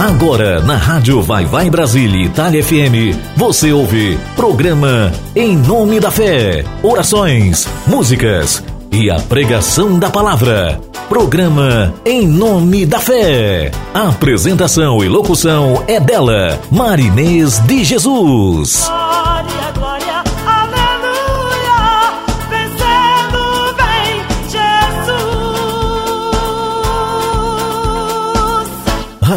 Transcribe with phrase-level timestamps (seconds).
[0.00, 6.64] Agora, na Rádio Vai Vai Brasília Itália FM, você ouve programa Em Nome da Fé,
[6.82, 10.80] orações, músicas e a pregação da palavra.
[11.06, 13.72] Programa Em Nome da Fé.
[13.92, 18.90] apresentação e locução é dela, Marinês de Jesus.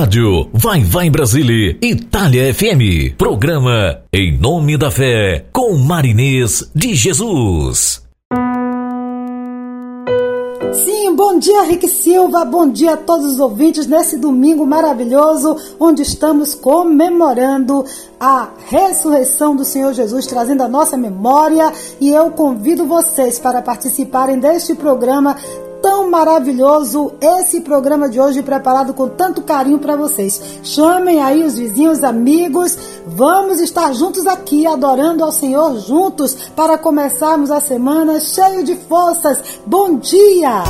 [0.04, 3.16] Rádio Vai Vai Brasília, Itália FM.
[3.18, 8.04] Programa Em Nome da Fé, com Marinês de Jesus.
[10.74, 16.02] Sim, bom dia, Rick Silva, bom dia a todos os ouvintes nesse domingo maravilhoso, onde
[16.02, 17.86] estamos comemorando
[18.20, 21.72] a ressurreição do Senhor Jesus, trazendo a nossa memória.
[22.02, 25.38] E eu convido vocês para participarem deste programa
[25.84, 30.60] tão maravilhoso esse programa de hoje preparado com tanto carinho para vocês.
[30.64, 37.52] Chamem aí os vizinhos, amigos, vamos estar juntos aqui adorando ao Senhor juntos para começarmos
[37.52, 39.60] a semana cheio de forças.
[39.66, 40.64] Bom dia!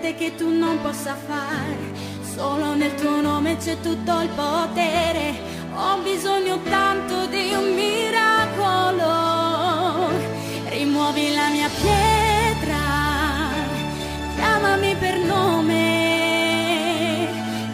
[0.00, 1.76] niente che tu non possa fare,
[2.34, 5.34] solo nel tuo nome c'è tutto il potere,
[5.74, 9.08] ho bisogno tanto di un miracolo,
[10.68, 12.78] rimuovi la mia pietra,
[14.36, 15.78] chiamami per nome,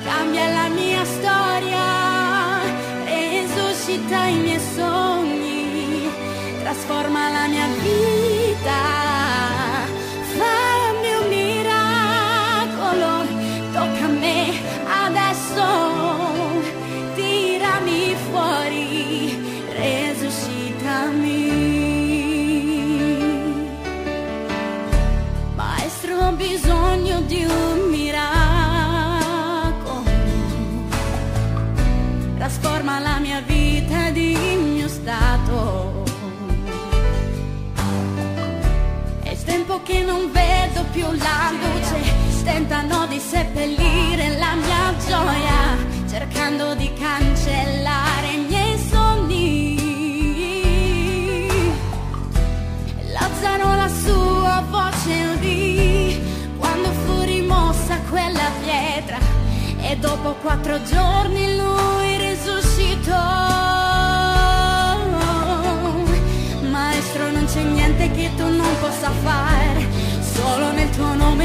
[0.05, 2.59] cambia la mia storia,
[3.05, 6.11] resuscita i miei sogni,
[6.63, 7.46] trasforma la
[39.87, 45.77] che non vedo più la luce, tentano di seppellire la mia gioia,
[46.11, 49.77] cercando di cancellare i miei sogni.
[53.13, 56.21] Lazzano la sua voce udì
[56.59, 59.19] quando fu rimossa quella pietra,
[59.83, 61.76] e dopo quattro giorni lui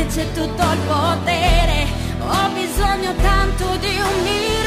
[0.07, 1.85] c'è tutto il potere,
[2.19, 4.60] ho bisogno tanto di un mio.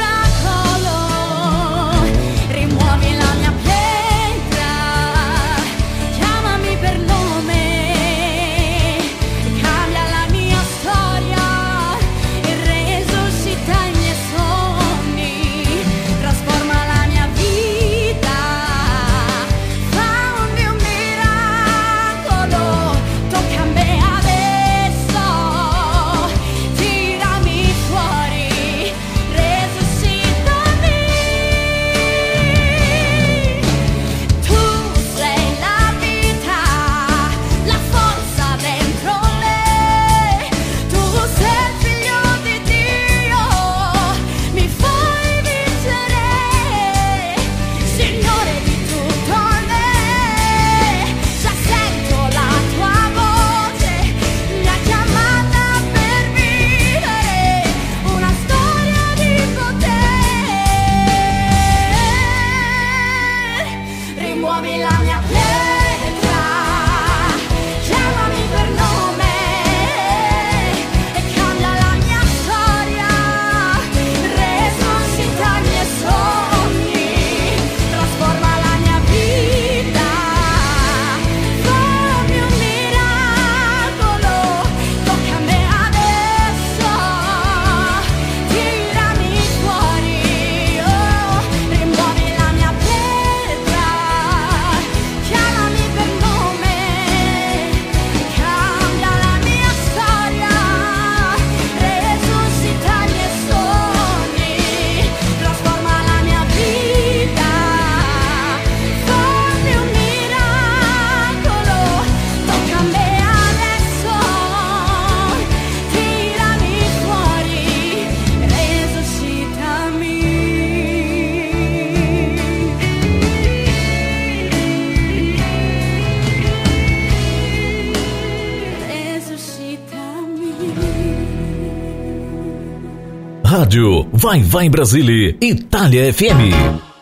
[134.24, 136.93] Vai Vai Brasília, Itália FM.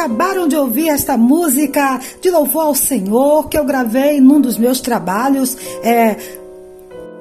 [0.00, 4.80] Acabaram de ouvir esta música de louvor ao Senhor que eu gravei num dos meus
[4.80, 5.54] trabalhos.
[5.82, 6.16] É,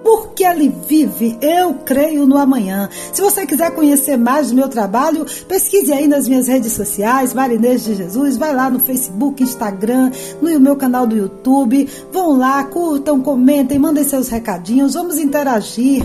[0.01, 2.89] porque ele vive, eu creio no amanhã.
[3.11, 7.83] Se você quiser conhecer mais do meu trabalho, pesquise aí nas minhas redes sociais, Marinês
[7.83, 10.09] de Jesus, vai lá no Facebook, Instagram,
[10.41, 11.85] no meu canal do YouTube.
[12.13, 16.01] Vão lá, curtam, comentem, mandem seus recadinhos, vamos interagir.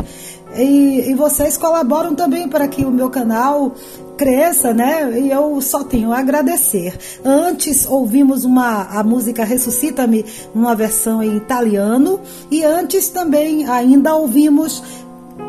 [0.56, 3.74] E, e, vocês colaboram também para que o meu canal
[4.16, 5.18] cresça, né?
[5.20, 6.96] E eu só tenho a agradecer.
[7.24, 12.20] Antes ouvimos uma a música Ressuscita-me, uma versão em italiano,
[12.50, 14.82] e antes também ainda ouvimos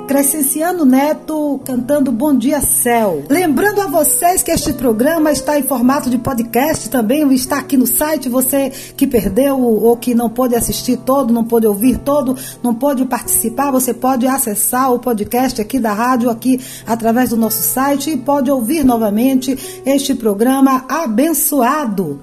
[0.08, 3.24] Crescenciano Neto cantando Bom Dia Céu.
[3.27, 7.88] Lembrando a vocês que este programa está em formato de podcast também, está aqui no
[7.88, 8.30] site.
[8.30, 13.04] Você que perdeu ou que não pôde assistir todo, não pôde ouvir todo, não pôde
[13.06, 18.18] participar, você pode acessar o podcast aqui da rádio, aqui através do nosso site e
[18.18, 22.22] pode ouvir novamente este programa abençoado.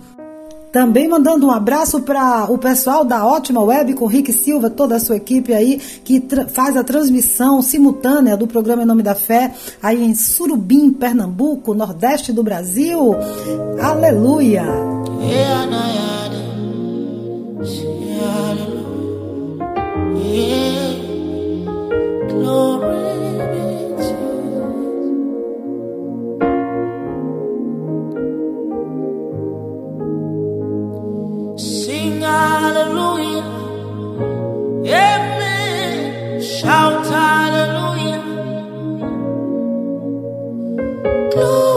[0.72, 5.00] Também mandando um abraço para o pessoal da Ótima Web com Rick Silva, toda a
[5.00, 9.52] sua equipe aí, que faz a transmissão simultânea do programa Em Nome da Fé,
[9.82, 13.14] aí em Surubim, Pernambuco, Nordeste do Brasil.
[13.78, 14.64] Aleluia!
[17.64, 18.02] Sing
[36.62, 38.22] Shout hallelujah.
[41.32, 41.71] Glory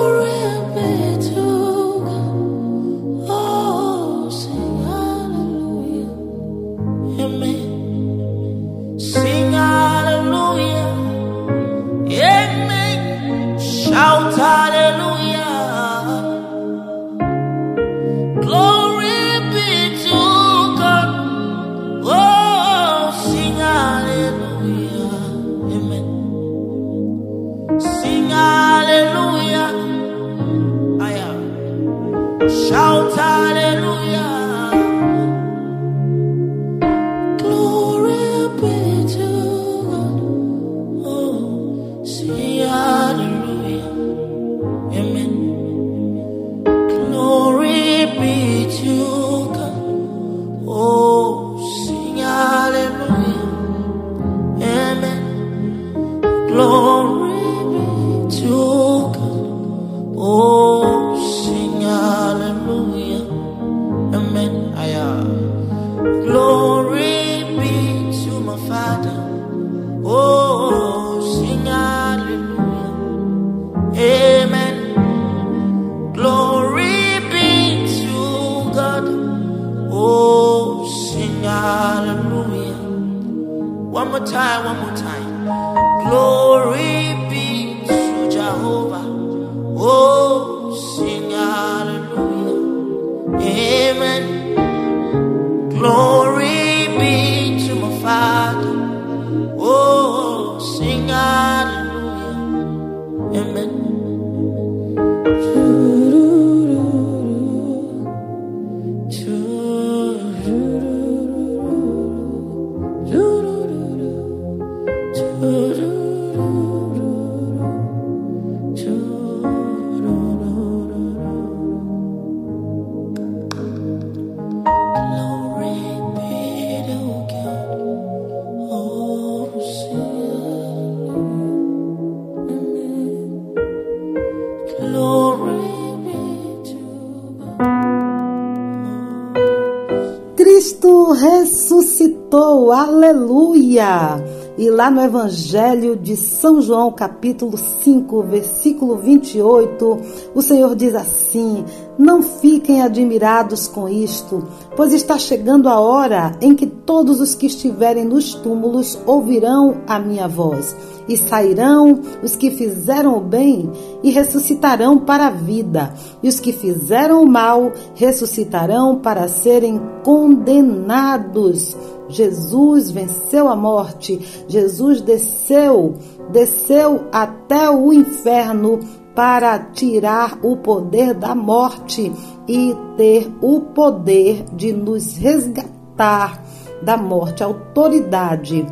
[144.86, 149.98] lá no Evangelho de São João, capítulo 5, versículo 28,
[150.36, 151.65] o Senhor diz assim:
[151.98, 154.44] Não fiquem admirados com isto,
[154.75, 159.98] pois está chegando a hora em que todos os que estiverem nos túmulos ouvirão a
[159.98, 160.75] minha voz,
[161.08, 163.72] e sairão os que fizeram o bem
[164.04, 171.75] e ressuscitarão para a vida, e os que fizeram o mal ressuscitarão para serem condenados.
[172.07, 175.95] Jesus venceu a morte, Jesus desceu,
[176.31, 178.79] desceu até o inferno
[179.15, 182.12] para tirar o poder da morte
[182.47, 186.43] e ter o poder de nos resgatar
[186.81, 188.65] da morte, autoridade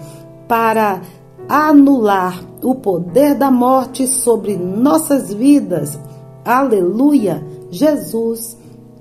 [0.48, 1.02] para
[1.48, 6.00] anular o poder da morte sobre nossas vidas.
[6.46, 7.44] Aleluia!
[7.72, 8.58] Jesus,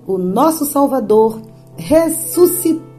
[0.06, 1.40] o nosso Salvador,
[1.76, 2.91] ressuscitou.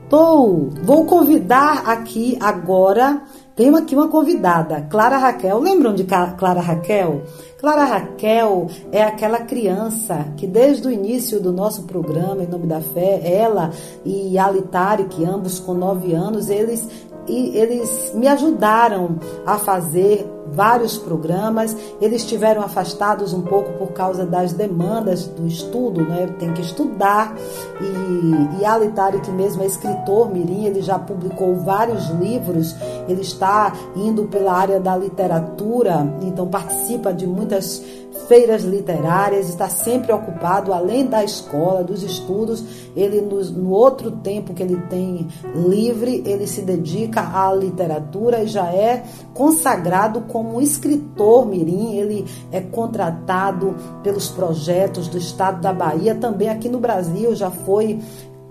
[0.84, 3.24] Vou convidar aqui agora,
[3.56, 5.60] tenho aqui uma convidada, Clara Raquel.
[5.60, 7.24] Lembram de Clara Raquel?
[7.60, 12.80] Clara Raquel é aquela criança que desde o início do nosso programa Em Nome da
[12.80, 13.72] Fé, ela
[14.06, 16.88] e Alitari, que ambos com nove anos, eles
[17.28, 21.76] e eles me ajudaram a fazer vários programas.
[22.00, 26.28] Eles estiveram afastados um pouco por causa das demandas do estudo, né?
[26.40, 27.36] Tem que estudar.
[27.82, 32.76] E, e Alitari, que mesmo é escritor mirim, ele já publicou vários livros.
[33.08, 37.84] Ele está indo pela área da literatura, então participa de muitas
[38.28, 42.64] feiras literárias, está sempre ocupado, além da escola, dos estudos,
[42.96, 48.48] ele no, no, outro tempo que ele tem livre, ele se dedica à literatura e
[48.48, 56.16] já é consagrado como escritor mirim, ele é contratado pelos projetos do estado da Bahia,
[56.16, 58.00] também aqui no Brasil já foi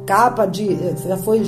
[0.06, 1.42] capa de já foi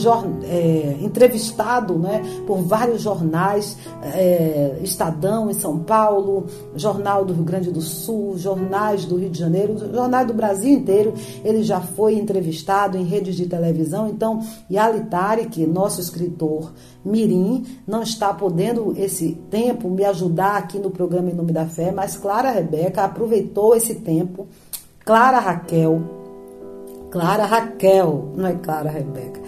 [0.45, 7.71] é, entrevistado né, por vários jornais é, Estadão em São Paulo Jornal do Rio Grande
[7.71, 11.15] do Sul jornais do Rio de Janeiro jornais do Brasil inteiro.
[11.45, 14.09] Ele já foi entrevistado em redes de televisão.
[14.09, 14.41] Então
[14.71, 16.73] Yali Tarek nosso escritor
[17.05, 21.93] Mirim não está podendo esse tempo me ajudar aqui no programa Em Nome da Fé
[21.93, 24.47] mas Clara Rebeca aproveitou esse tempo.
[25.05, 26.24] Clara Raquel
[27.15, 29.41] Clara Raquel, não é Clara Rebeca.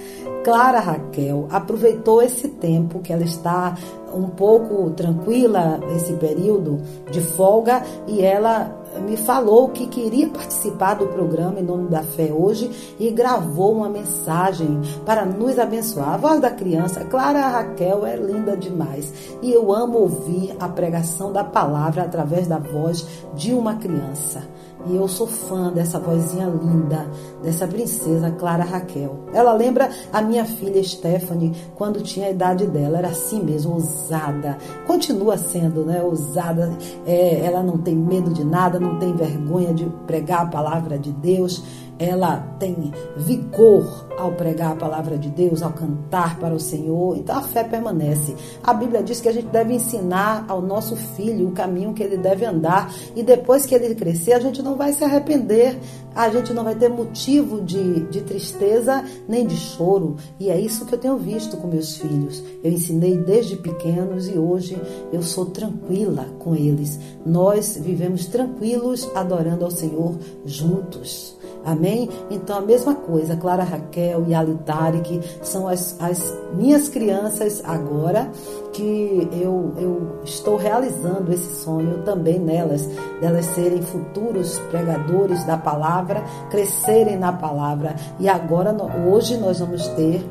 [0.44, 3.74] Clara Raquel aproveitou esse tempo que ela está
[4.14, 8.72] um pouco tranquila esse período de folga e ela
[9.04, 13.88] me falou que queria participar do programa em nome da fé hoje e gravou uma
[13.88, 16.14] mensagem para nos abençoar.
[16.14, 21.32] A voz da criança, Clara Raquel, é linda demais e eu amo ouvir a pregação
[21.32, 24.44] da palavra através da voz de uma criança.
[24.88, 27.06] E eu sou fã dessa vozinha linda,
[27.42, 29.26] dessa princesa Clara Raquel.
[29.32, 32.98] Ela lembra a minha filha Stephanie quando tinha a idade dela.
[32.98, 34.58] Era assim mesmo, ousada.
[34.86, 36.02] Continua sendo, né?
[36.02, 36.70] Ousada.
[37.04, 41.12] É, ela não tem medo de nada, não tem vergonha de pregar a palavra de
[41.12, 41.62] Deus.
[41.98, 47.16] Ela tem vigor ao pregar a palavra de Deus, ao cantar para o Senhor.
[47.16, 48.34] Então a fé permanece.
[48.62, 52.16] A Bíblia diz que a gente deve ensinar ao nosso filho o caminho que ele
[52.16, 52.92] deve andar.
[53.14, 55.78] E depois que ele crescer, a gente não vai se arrepender.
[56.14, 60.16] A gente não vai ter motivo de, de tristeza nem de choro.
[60.40, 62.42] E é isso que eu tenho visto com meus filhos.
[62.64, 64.80] Eu ensinei desde pequenos e hoje
[65.12, 66.98] eu sou tranquila com eles.
[67.24, 71.35] Nós vivemos tranquilos adorando ao Senhor juntos.
[71.66, 72.08] Amém?
[72.30, 78.30] Então a mesma coisa, Clara Raquel e Alitari, que são as, as minhas crianças agora,
[78.72, 82.88] que eu, eu estou realizando esse sonho também nelas,
[83.20, 87.96] delas serem futuros pregadores da palavra, crescerem na palavra.
[88.20, 88.72] E agora,
[89.04, 90.24] hoje, nós vamos ter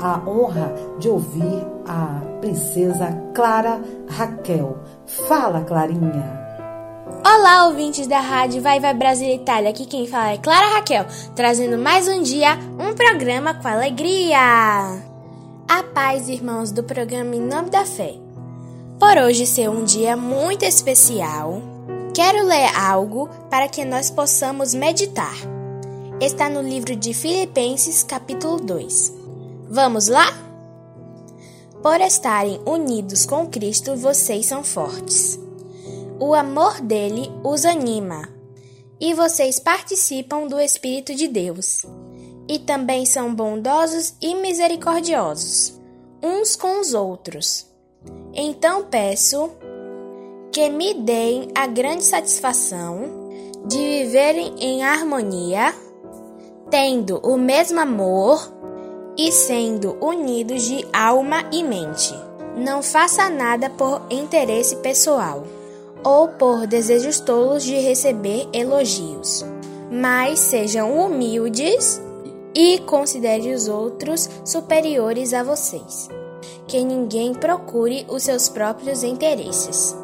[0.00, 4.78] a honra de ouvir a princesa Clara Raquel.
[5.06, 6.49] Fala, Clarinha.
[7.18, 9.70] Olá, ouvintes da Rádio Vai Vai Brasil Itália.
[9.70, 14.38] Aqui quem fala é Clara Raquel, trazendo mais um dia um programa com alegria.
[15.68, 18.14] A paz, irmãos, do programa Em Nome da Fé.
[18.98, 21.60] Por hoje ser um dia muito especial,
[22.14, 25.34] quero ler algo para que nós possamos meditar.
[26.20, 29.12] Está no livro de Filipenses, capítulo 2.
[29.68, 30.32] Vamos lá?
[31.82, 35.40] Por estarem unidos com Cristo, vocês são fortes.
[36.22, 38.28] O amor dele os anima.
[39.00, 41.86] E vocês participam do Espírito de Deus.
[42.46, 45.80] E também são bondosos e misericordiosos,
[46.22, 47.66] uns com os outros.
[48.34, 49.50] Então peço
[50.52, 53.30] que me deem a grande satisfação
[53.66, 55.74] de viverem em harmonia,
[56.70, 58.52] tendo o mesmo amor
[59.16, 62.12] e sendo unidos de alma e mente.
[62.58, 65.59] Não faça nada por interesse pessoal
[66.04, 69.44] ou por desejos tolos de receber elogios,
[69.90, 72.00] mas sejam humildes
[72.54, 76.08] e considere os outros superiores a vocês.
[76.66, 79.96] Que ninguém procure os seus próprios interesses,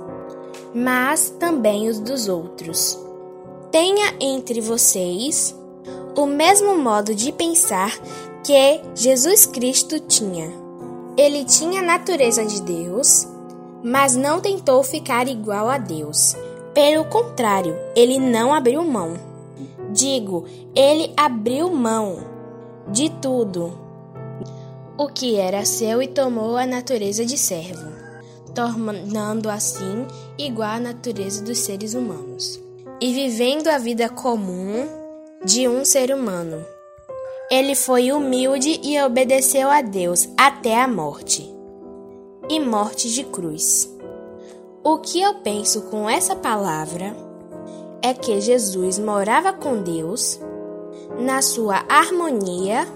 [0.74, 2.98] mas também os dos outros.
[3.70, 5.54] Tenha entre vocês
[6.16, 7.92] o mesmo modo de pensar
[8.42, 10.50] que Jesus Cristo tinha.
[11.16, 13.26] Ele tinha a natureza de Deus
[13.86, 16.34] mas não tentou ficar igual a Deus.
[16.74, 19.14] Pelo contrário, ele não abriu mão.
[19.92, 20.44] Digo,
[20.74, 22.18] ele abriu mão
[22.88, 23.78] de tudo
[24.98, 27.92] o que era seu e tomou a natureza de servo,
[28.52, 30.04] tornando assim
[30.36, 32.58] igual à natureza dos seres humanos.
[33.00, 34.88] E vivendo a vida comum,
[35.44, 36.64] de um ser humano.
[37.48, 41.55] Ele foi humilde e obedeceu a Deus até a morte
[42.48, 43.92] e morte de cruz.
[44.82, 47.16] O que eu penso com essa palavra
[48.02, 50.40] é que Jesus morava com Deus
[51.18, 52.86] na sua harmonia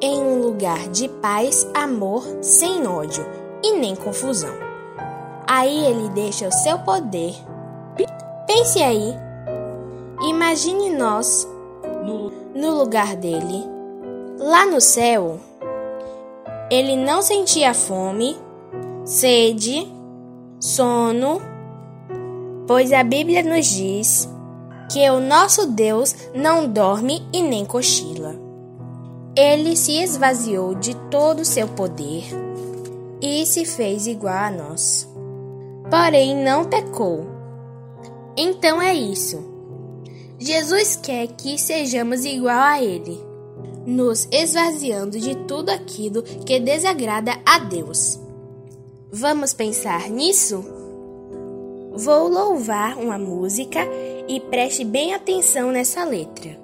[0.00, 3.24] em um lugar de paz, amor, sem ódio
[3.62, 4.54] e nem confusão.
[5.46, 7.34] Aí ele deixa o seu poder.
[8.46, 9.14] Pense aí.
[10.22, 11.46] Imagine nós
[12.54, 13.64] no lugar dele.
[14.38, 15.38] Lá no céu,
[16.70, 18.36] ele não sentia fome,
[19.04, 19.86] sede,
[20.60, 21.40] sono,
[22.66, 24.28] pois a Bíblia nos diz
[24.90, 28.34] que o nosso Deus não dorme e nem cochila.
[29.34, 32.24] Ele se esvaziou de todo o seu poder
[33.20, 35.08] e se fez igual a nós.
[35.90, 37.26] Porém, não pecou.
[38.36, 39.42] Então é isso.
[40.38, 43.18] Jesus quer que sejamos igual a Ele,
[43.86, 48.21] nos esvaziando de tudo aquilo que desagrada a Deus.
[49.14, 50.64] Vamos pensar nisso?
[51.92, 53.80] Vou louvar uma música
[54.26, 56.58] e preste bem atenção nessa letra.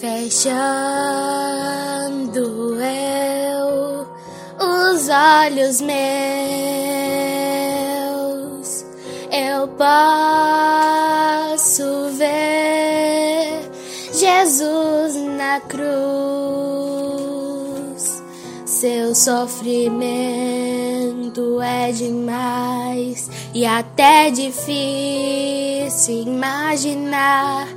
[0.00, 1.03] Fechando
[5.44, 5.94] olhos meus,
[9.30, 11.84] eu posso
[12.16, 13.70] ver
[14.12, 15.84] Jesus na cruz.
[18.64, 20.00] Seu sofrimento
[21.60, 27.68] é demais e até difícil imaginar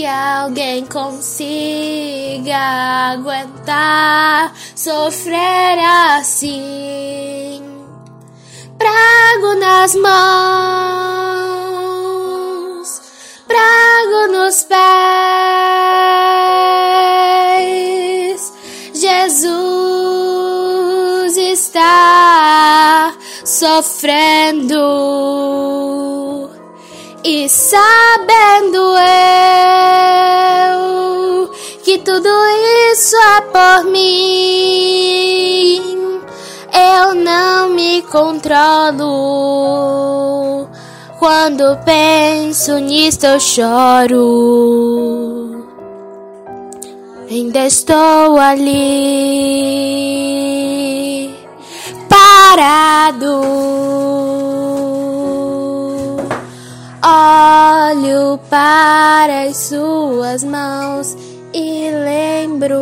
[0.00, 2.56] que alguém consiga
[3.12, 5.78] aguentar sofrer
[6.16, 7.62] assim.
[8.78, 10.16] Prago nas mãos,
[13.46, 14.80] prago nos pés.
[18.94, 19.76] Jesus
[21.36, 23.12] está
[23.44, 24.80] sofrendo
[27.22, 29.10] e sabendo eu
[31.84, 32.28] que tudo
[32.92, 34.60] isso é por mim,
[36.72, 39.10] eu não me controlo.
[41.18, 44.60] Quando penso nisto, eu choro.
[47.30, 48.70] Ainda estou ali,
[52.08, 53.40] parado.
[57.02, 61.16] Olho para as suas mãos
[61.54, 62.80] e lembro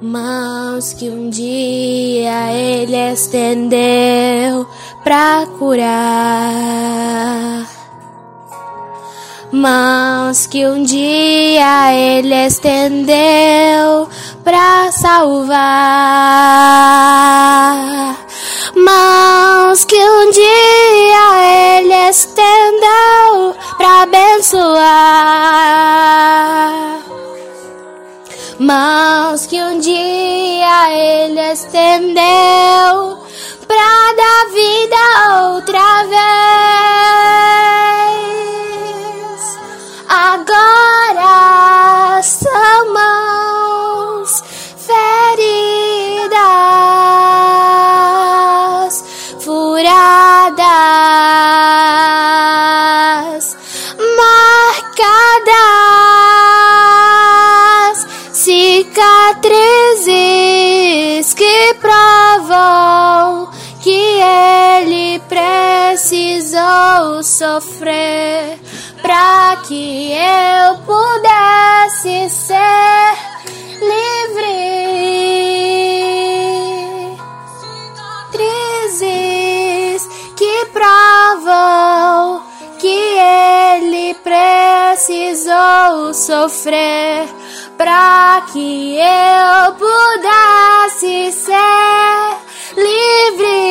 [0.00, 4.66] mãos que um dia ele estendeu
[5.04, 6.00] pra curar.
[9.52, 14.08] Mãos que um dia ele estendeu
[14.42, 15.60] pra salvar.
[18.84, 24.80] Mãos que um dia ele estendeu pra abençoar.
[28.58, 33.18] Mãos que um dia ele estendeu
[33.66, 34.96] pra dar vida
[35.52, 36.69] outra vez.
[67.22, 68.58] Sofrer
[69.02, 73.16] para que eu pudesse ser
[73.80, 74.80] livre.
[78.30, 82.42] Cicatrizes que provam
[82.78, 87.28] que ele precisou sofrer
[87.76, 92.36] para que eu pudesse ser
[92.76, 93.70] livre.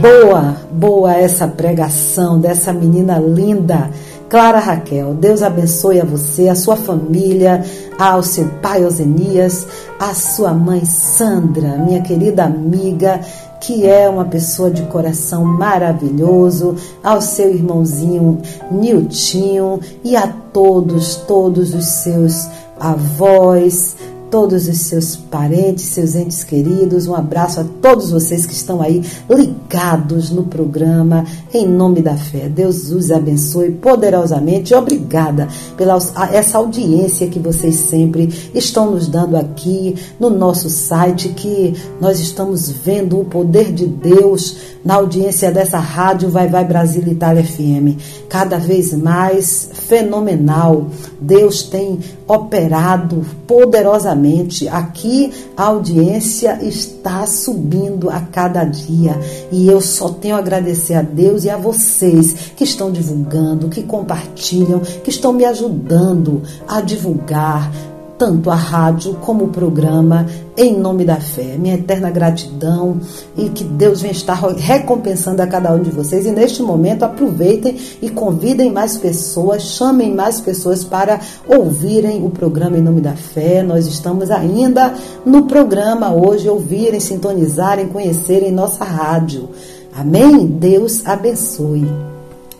[0.00, 3.90] Boa, boa essa pregação dessa menina linda
[4.28, 5.14] Clara Raquel.
[5.14, 7.64] Deus abençoe a você, a sua família,
[7.98, 9.66] ao seu pai Osenias,
[9.98, 13.20] a sua mãe Sandra, minha querida amiga,
[13.60, 21.74] que é uma pessoa de coração maravilhoso, ao seu irmãozinho Niltinho e a todos, todos
[21.74, 23.95] os seus avós,
[24.36, 27.06] todos os seus parentes, seus entes queridos.
[27.06, 32.46] Um abraço a todos vocês que estão aí ligados no programa em nome da fé.
[32.46, 34.74] Deus os abençoe poderosamente.
[34.74, 35.96] Obrigada pela
[36.30, 42.68] essa audiência que vocês sempre estão nos dando aqui no nosso site que nós estamos
[42.70, 47.98] vendo o poder de Deus na audiência dessa rádio Vai Vai Brasil Itália FM.
[48.28, 50.88] Cada vez mais fenomenal.
[51.18, 54.25] Deus tem operado poderosamente.
[54.68, 59.18] Aqui a audiência está subindo a cada dia.
[59.50, 63.82] E eu só tenho a agradecer a Deus e a vocês que estão divulgando, que
[63.82, 67.70] compartilham, que estão me ajudando a divulgar
[68.18, 70.26] tanto a rádio como o programa,
[70.56, 71.56] em nome da fé.
[71.58, 72.98] Minha eterna gratidão
[73.36, 76.26] e que Deus venha estar recompensando a cada um de vocês.
[76.26, 82.78] E neste momento, aproveitem e convidem mais pessoas, chamem mais pessoas para ouvirem o programa
[82.78, 83.62] em nome da fé.
[83.62, 89.50] Nós estamos ainda no programa hoje, ouvirem, sintonizarem, conhecerem nossa rádio.
[89.94, 90.46] Amém?
[90.46, 91.86] Deus abençoe.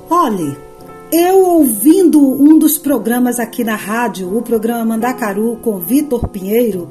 [0.09, 0.66] Olhe,
[1.13, 6.89] eu ouvindo um dos programas aqui na rádio, o programa Mandacaru com Vitor Pinheiro,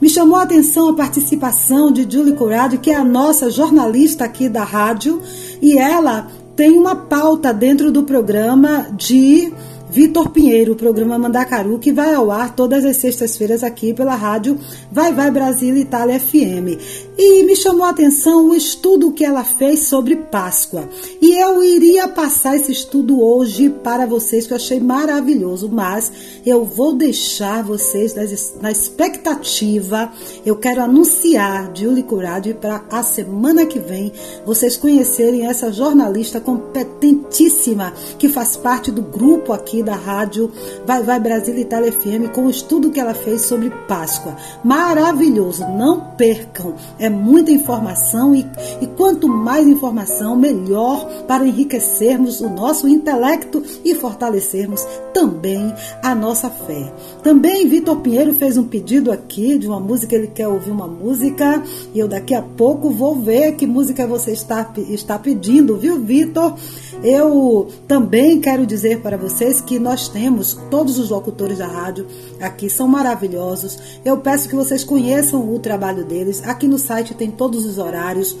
[0.00, 4.48] me chamou a atenção a participação de Julie Corrado, que é a nossa jornalista aqui
[4.48, 5.22] da rádio,
[5.62, 9.52] e ela tem uma pauta dentro do programa de
[9.94, 14.58] Vitor Pinheiro, o programa Mandacaru, que vai ao ar todas as sextas-feiras aqui pela rádio
[14.90, 17.14] Vai Vai Brasil Itália FM.
[17.16, 20.88] E me chamou a atenção o estudo que ela fez sobre Páscoa.
[21.22, 26.10] E eu iria passar esse estudo hoje para vocês, que eu achei maravilhoso, mas
[26.44, 28.16] eu vou deixar vocês
[28.60, 30.10] na expectativa.
[30.44, 34.12] Eu quero anunciar Julie Curade para a semana que vem
[34.44, 40.50] vocês conhecerem essa jornalista competentíssima que faz parte do grupo aqui da rádio
[40.86, 44.36] Vai Vai Brasil Itália FM com o estudo que ela fez sobre Páscoa.
[44.64, 46.74] Maravilhoso, não percam.
[46.98, 48.46] É muita informação e,
[48.80, 56.50] e quanto mais informação, melhor para enriquecermos o nosso intelecto e fortalecermos também a nossa
[56.50, 56.92] fé.
[57.22, 61.62] Também Vitor Pinheiro fez um pedido aqui de uma música, ele quer ouvir uma música
[61.94, 66.54] e eu daqui a pouco vou ver que música você está, está pedindo, viu, Vitor?
[67.02, 72.06] Eu também quero dizer para vocês que nós temos todos os locutores da rádio
[72.40, 73.78] aqui são maravilhosos.
[74.04, 76.42] Eu peço que vocês conheçam o trabalho deles.
[76.44, 78.36] Aqui no site tem todos os horários.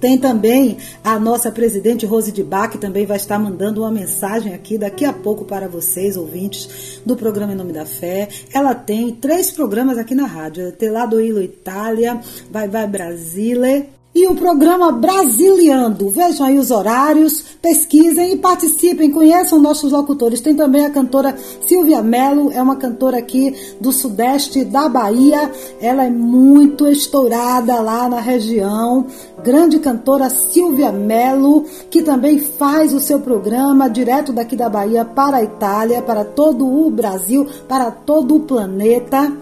[0.00, 4.52] Tem também a nossa presidente Rose de Bach, que também vai estar mandando uma mensagem
[4.52, 8.28] aqui daqui a pouco para vocês, ouvintes do programa Em Nome da Fé.
[8.52, 14.34] Ela tem três programas aqui na rádio: Telado Ilo Itália, Vai Vai Brasile e o
[14.36, 16.08] programa Brasiliando.
[16.08, 20.40] Vejam aí os horários, pesquisem e participem, conheçam nossos locutores.
[20.40, 25.50] Tem também a cantora Silvia Mello, é uma cantora aqui do sudeste da Bahia.
[25.80, 29.06] Ela é muito estourada lá na região.
[29.42, 35.38] Grande cantora Silvia Mello, que também faz o seu programa direto daqui da Bahia para
[35.38, 39.32] a Itália, para todo o Brasil, para todo o planeta.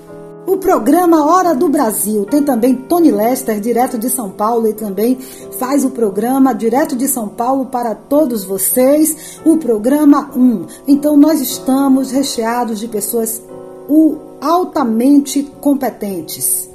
[0.45, 5.17] O programa Hora do Brasil tem também Tony Lester, direto de São Paulo, e também
[5.59, 10.67] faz o programa direto de São Paulo para todos vocês, o programa 1.
[10.89, 13.41] Então nós estamos recheados de pessoas
[14.41, 16.72] altamente competentes.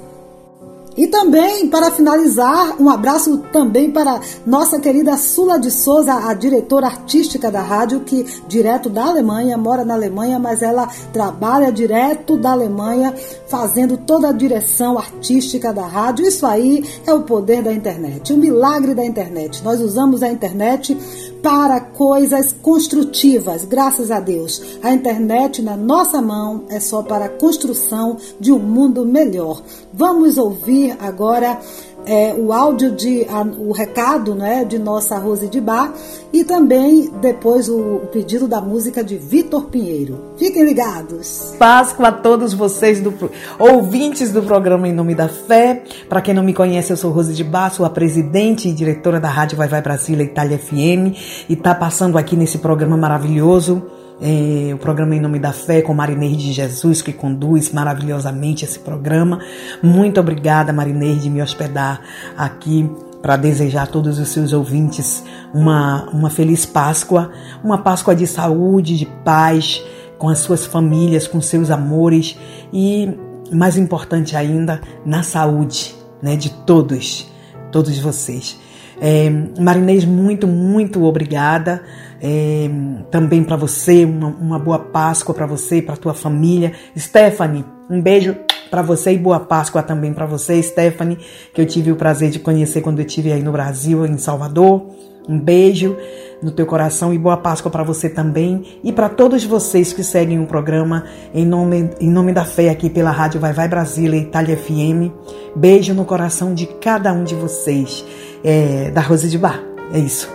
[0.98, 6.86] E também, para finalizar, um abraço também para nossa querida Sula de Souza, a diretora
[6.86, 12.50] artística da rádio, que direto da Alemanha, mora na Alemanha, mas ela trabalha direto da
[12.50, 13.14] Alemanha,
[13.46, 16.26] fazendo toda a direção artística da rádio.
[16.26, 19.62] Isso aí é o poder da internet, o milagre da internet.
[19.62, 20.98] Nós usamos a internet
[21.42, 24.78] para coisas construtivas, graças a Deus.
[24.82, 29.62] A internet na nossa mão é só para a construção de um mundo melhor.
[29.92, 31.60] Vamos ouvir agora
[32.08, 35.92] é, o áudio de a, o recado né, de nossa Rose de Bar
[36.32, 40.18] e também depois o, o pedido da música de Vitor Pinheiro.
[40.38, 41.54] Fiquem ligados.
[41.58, 43.12] Páscoa a todos vocês do
[43.58, 45.82] ouvintes do programa Em Nome da Fé.
[46.08, 49.20] Para quem não me conhece, eu sou Rose de Bar, sou a presidente e diretora
[49.20, 51.14] da Rádio Vai Vai Brasília Itália FM
[51.48, 53.82] e está passando aqui nesse programa maravilhoso
[54.20, 58.78] é, o programa Em Nome da Fé com Marineide de Jesus, que conduz maravilhosamente esse
[58.78, 59.40] programa.
[59.82, 62.00] Muito obrigada, Marineide, de me hospedar
[62.36, 62.90] aqui
[63.22, 67.30] para desejar a todos os seus ouvintes uma, uma feliz Páscoa,
[67.62, 69.82] uma Páscoa de saúde, de paz,
[70.18, 72.36] com as suas famílias, com seus amores
[72.72, 73.08] e,
[73.52, 77.30] mais importante ainda, na saúde né, de todos,
[77.70, 78.58] todos vocês.
[79.00, 81.82] É, Marinês, muito, muito obrigada.
[82.20, 82.68] É,
[83.10, 86.72] também para você, uma, uma boa Páscoa para você e para tua família.
[86.96, 88.36] Stephanie, um beijo
[88.70, 91.18] para você e boa Páscoa também para você, Stephanie,
[91.54, 94.86] que eu tive o prazer de conhecer quando eu estive aí no Brasil, em Salvador.
[95.28, 95.96] Um beijo
[96.42, 100.40] no teu coração e boa Páscoa para você também e para todos vocês que seguem
[100.40, 101.04] o programa
[101.34, 105.12] em nome, em nome da fé aqui pela Rádio Vai Vai Brasília Itália FM.
[105.54, 108.04] Beijo no coração de cada um de vocês.
[108.42, 109.60] É, da Rose de Bar.
[109.92, 110.30] É isso.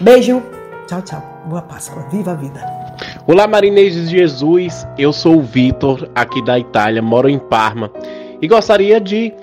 [0.00, 0.55] Beijo.
[0.86, 1.42] Tchau, tchau.
[1.48, 2.06] Boa Páscoa.
[2.12, 2.60] Viva a vida.
[3.26, 4.86] Olá, marinês de Jesus.
[4.96, 7.90] Eu sou o Vitor, aqui da Itália, moro em Parma
[8.40, 9.34] e gostaria de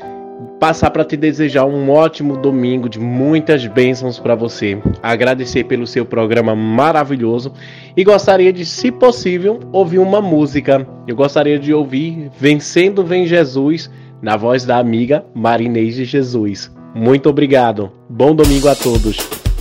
[0.58, 4.82] passar para te desejar um ótimo domingo de muitas bênçãos para você.
[5.01, 7.51] Agradecer pelo seu programa maravilhoso
[7.97, 10.88] e gostaria de, se possível, ouvir uma música.
[11.06, 16.71] Eu gostaria de ouvir Vencendo Vem Jesus, na voz da amiga Marinês de Jesus.
[16.95, 17.91] Muito obrigado.
[18.10, 19.53] Bom domingo a todos.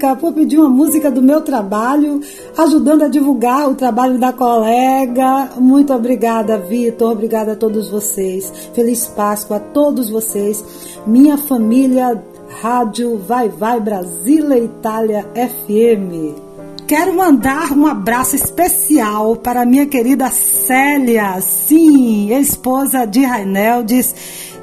[0.00, 2.20] música, pedir uma música do meu trabalho,
[2.56, 5.50] ajudando a divulgar o trabalho da colega.
[5.58, 7.12] Muito obrigada, Vitor.
[7.12, 8.50] Obrigada a todos vocês.
[8.72, 10.64] Feliz Páscoa a todos vocês.
[11.06, 12.22] Minha família
[12.62, 16.48] Rádio Vai Vai Brasília Itália FM.
[16.86, 24.12] Quero mandar um abraço especial para minha querida Célia, sim, esposa de Raineldes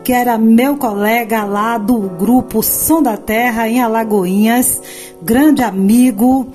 [0.08, 4.82] que era meu colega lá do grupo Som da Terra em Alagoinhas,
[5.22, 6.48] grande amigo.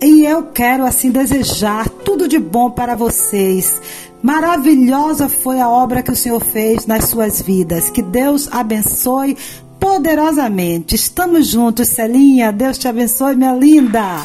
[0.00, 3.78] E eu quero assim desejar tudo de bom para vocês.
[4.22, 7.90] Maravilhosa foi a obra que o Senhor fez nas suas vidas.
[7.90, 9.36] Que Deus abençoe
[9.78, 10.94] poderosamente.
[10.94, 12.50] Estamos juntos, Celinha.
[12.50, 14.22] Deus te abençoe, minha linda.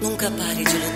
[0.00, 0.91] Nunca pare de lutar.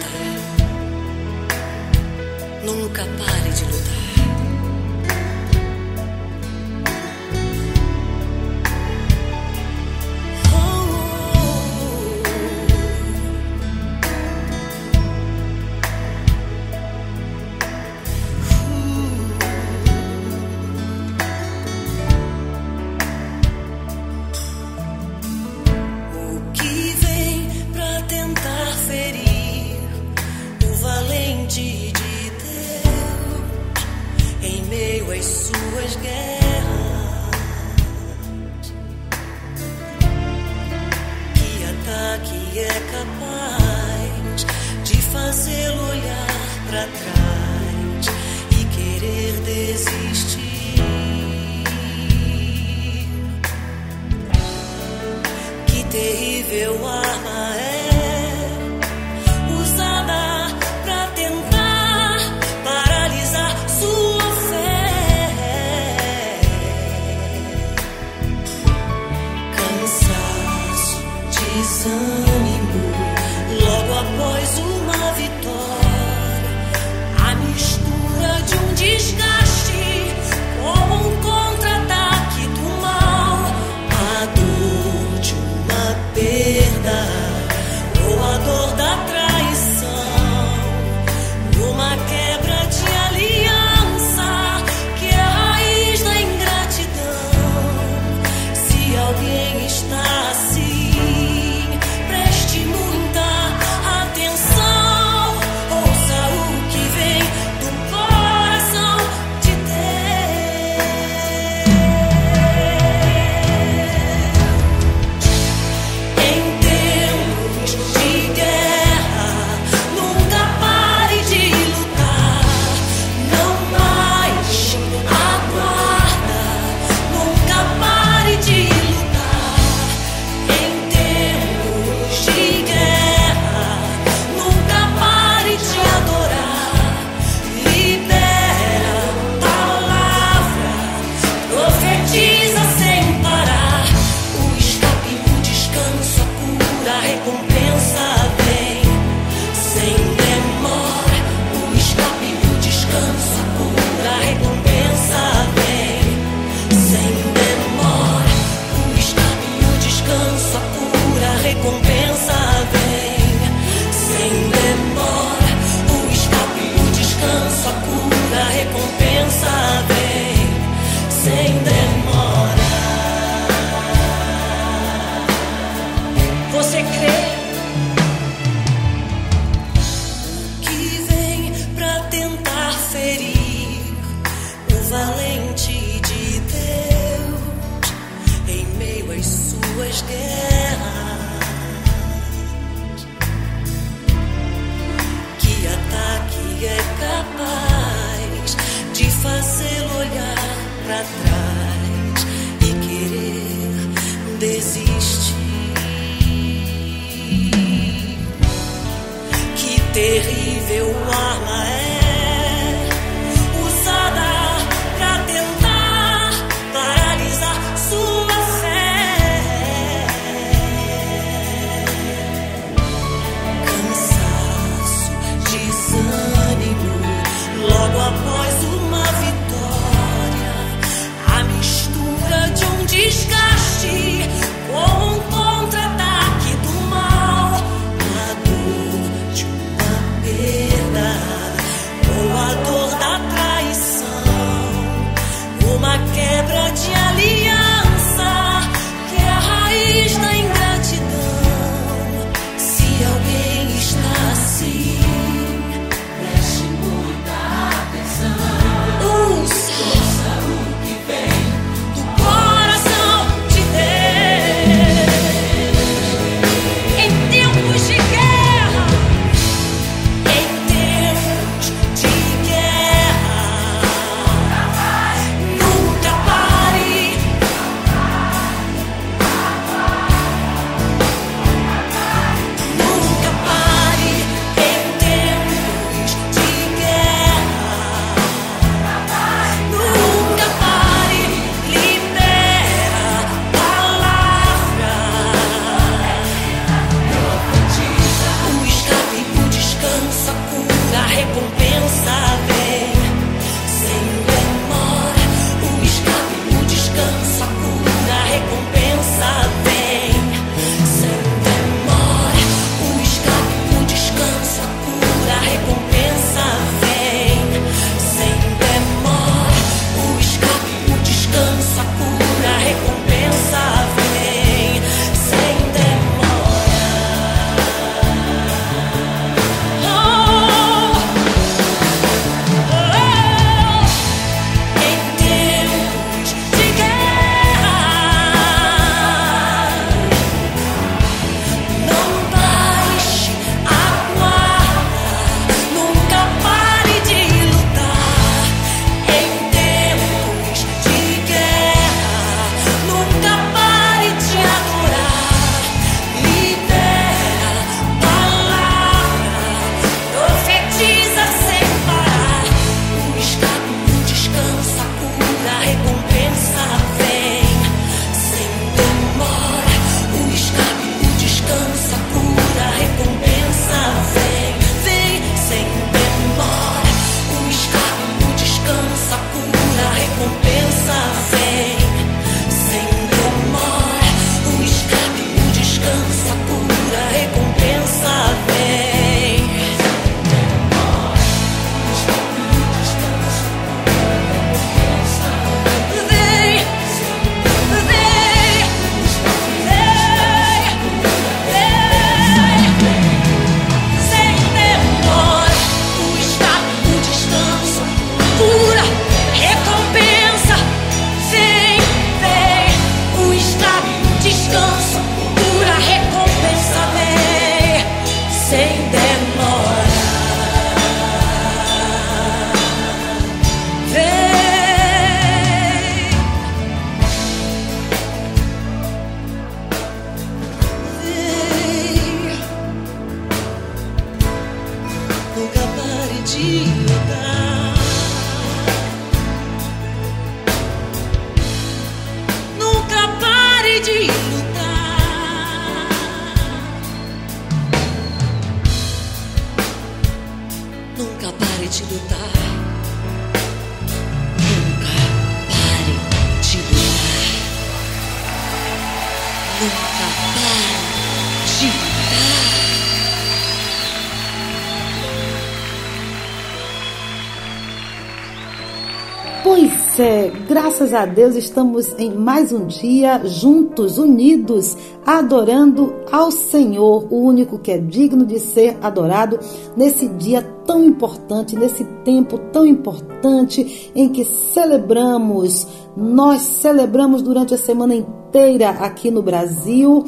[470.79, 477.59] Graças a Deus estamos em mais um dia juntos, unidos, adorando ao Senhor, o único
[477.59, 479.41] que é digno de ser adorado
[479.75, 485.67] nesse dia tão importante, nesse tempo tão importante em que celebramos,
[485.97, 490.05] nós celebramos durante a semana inteira aqui no Brasil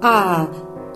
[0.00, 0.48] a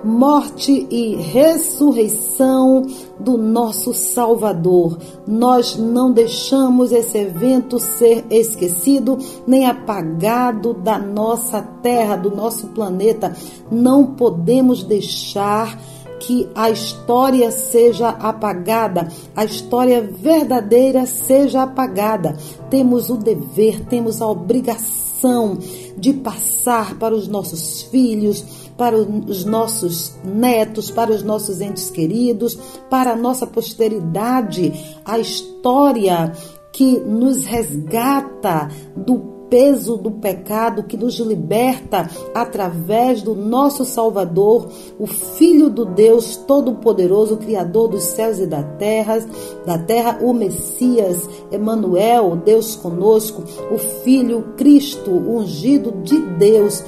[0.05, 2.87] morte e ressurreição
[3.19, 4.99] do nosso Salvador.
[5.27, 13.37] Nós não deixamos esse evento ser esquecido nem apagado da nossa terra, do nosso planeta.
[13.71, 15.79] Não podemos deixar
[16.23, 22.37] que a história seja apagada, a história verdadeira seja apagada.
[22.71, 25.59] Temos o dever, temos a obrigação
[25.97, 28.45] de passar para os nossos filhos,
[28.83, 32.59] para os nossos netos, para os nossos entes queridos,
[32.91, 34.73] para a nossa posteridade,
[35.05, 36.33] a história
[36.73, 44.69] que nos resgata do peso do pecado que nos liberta através do nosso Salvador,
[44.99, 49.25] o Filho do Deus Todo-Poderoso, Criador dos céus e da terra,
[49.65, 56.83] da terra, o Messias, Emanuel, Deus conosco, o Filho Cristo, ungido de Deus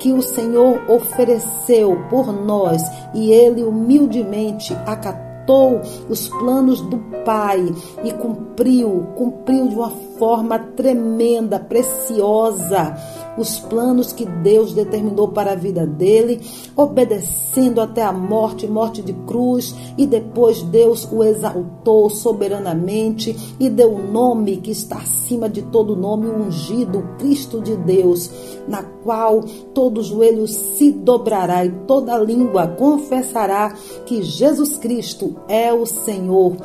[0.00, 2.82] que o Senhor ofereceu por nós
[3.14, 7.62] e ele humildemente acatou os planos do Pai
[8.02, 12.96] e cumpriu, cumpriu de uma forma tremenda, preciosa,
[13.36, 16.40] os planos que Deus determinou para a vida dele,
[16.76, 23.94] obedecendo até a morte, morte de cruz, e depois Deus o exaltou soberanamente e deu
[23.94, 28.30] o nome que está acima de todo nome, o ungido, Cristo de Deus,
[28.68, 29.42] na qual
[29.74, 33.74] todo joelho se dobrará e toda língua confessará
[34.06, 36.56] que Jesus Cristo é o Senhor.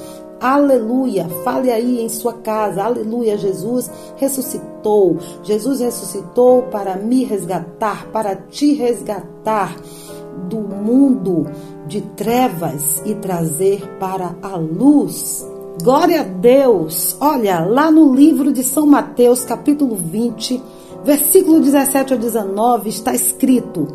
[0.45, 5.17] Aleluia, fale aí em sua casa, aleluia, Jesus ressuscitou.
[5.41, 9.75] Jesus ressuscitou para me resgatar, para te resgatar
[10.47, 11.47] do mundo
[11.87, 15.43] de trevas e trazer para a luz.
[15.81, 17.17] Glória a Deus!
[17.19, 20.61] Olha, lá no livro de São Mateus, capítulo 20,
[21.03, 23.87] versículo 17 a 19, está escrito: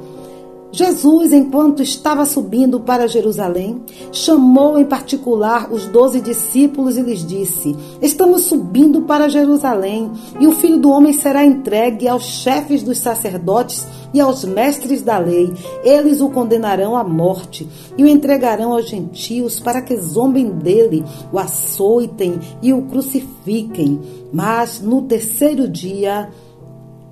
[0.72, 7.76] Jesus, enquanto estava subindo para Jerusalém, chamou em particular os doze discípulos e lhes disse:
[8.00, 13.84] Estamos subindo para Jerusalém, e o filho do homem será entregue aos chefes dos sacerdotes
[14.14, 15.52] e aos mestres da lei.
[15.82, 17.68] Eles o condenarão à morte
[17.98, 24.00] e o entregarão aos gentios para que zombem dele, o açoitem e o crucifiquem.
[24.32, 26.30] Mas no terceiro dia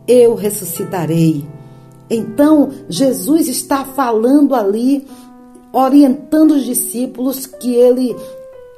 [0.06, 1.57] eu ressuscitarei.
[2.10, 5.06] Então, Jesus está falando ali,
[5.72, 8.16] orientando os discípulos que ele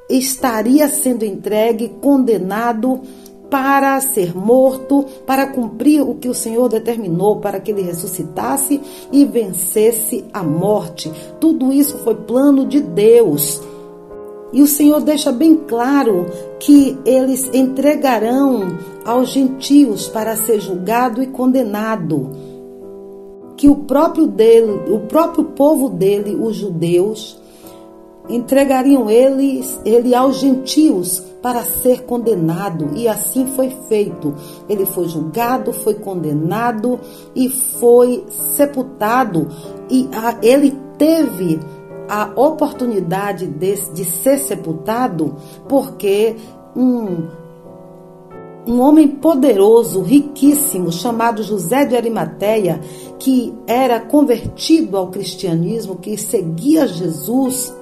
[0.09, 3.01] estaria sendo entregue, condenado
[3.49, 9.25] para ser morto, para cumprir o que o Senhor determinou, para que ele ressuscitasse e
[9.25, 11.11] vencesse a morte.
[11.41, 13.61] Tudo isso foi plano de Deus.
[14.53, 16.27] E o Senhor deixa bem claro
[16.59, 22.50] que eles entregarão aos gentios para ser julgado e condenado.
[23.61, 27.39] Que o próprio dele, o próprio povo dele, os judeus,
[28.27, 34.35] entregariam ele, ele aos gentios para ser condenado, e assim foi feito.
[34.67, 36.99] Ele foi julgado, foi condenado
[37.37, 38.25] e foi
[38.57, 39.47] sepultado,
[39.91, 41.61] e a, ele teve
[42.09, 45.37] a oportunidade de, de ser sepultado
[45.69, 46.35] porque
[46.75, 47.29] um,
[48.67, 52.81] um homem poderoso, riquíssimo, chamado José de Arimateia,
[53.19, 57.73] que era convertido ao cristianismo, que seguia Jesus,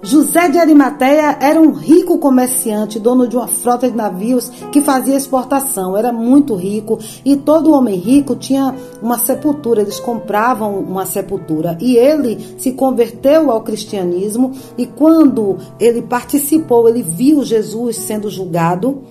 [0.00, 5.16] José de Arimateia era um rico comerciante, dono de uma frota de navios que fazia
[5.16, 5.96] exportação.
[5.96, 8.72] Era muito rico e todo homem rico tinha
[9.02, 11.76] uma sepultura, eles compravam uma sepultura.
[11.80, 19.02] E ele se converteu ao cristianismo e quando ele participou, ele viu Jesus sendo julgado.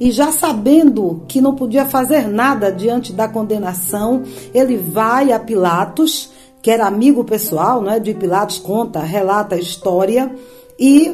[0.00, 4.22] E já sabendo que não podia fazer nada diante da condenação,
[4.52, 6.30] ele vai a Pilatos
[6.62, 10.32] que era amigo pessoal né, de Pilatos, conta, relata a história
[10.78, 11.12] e,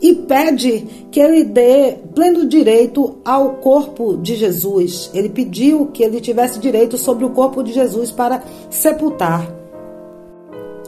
[0.00, 5.10] e pede que ele dê pleno direito ao corpo de Jesus.
[5.12, 9.54] Ele pediu que ele tivesse direito sobre o corpo de Jesus para sepultar.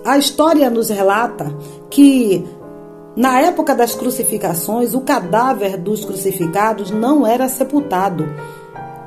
[0.05, 1.55] A história nos relata
[1.91, 2.43] que
[3.14, 8.26] na época das crucificações, o cadáver dos crucificados não era sepultado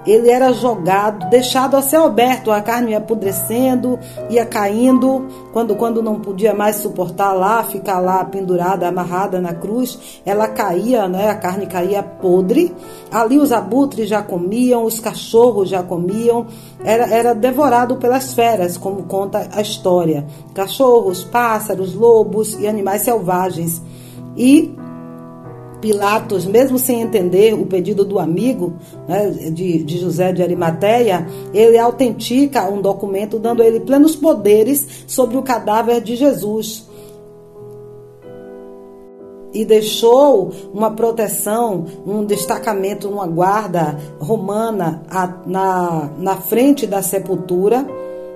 [0.06, 3.98] ele era jogado, deixado a céu aberto, a carne ia apodrecendo,
[4.30, 10.22] ia caindo, quando, quando não podia mais suportar lá, ficar lá pendurada, amarrada na cruz,
[10.26, 12.74] ela caía, né, a carne caía podre,
[13.12, 16.46] ali os abutres já comiam, os cachorros já comiam,
[16.84, 23.82] era, era devorado pelas feras, como conta a história, cachorros, pássaros, lobos e animais selvagens.
[24.38, 24.76] E
[25.82, 28.74] Pilatos, mesmo sem entender o pedido do amigo
[29.08, 35.06] né, de, de José de Arimateia, ele autentica um documento dando a ele plenos poderes
[35.08, 36.88] sobre o cadáver de Jesus.
[39.54, 45.02] E deixou uma proteção, um destacamento, uma guarda romana
[45.46, 47.88] na, na frente da sepultura,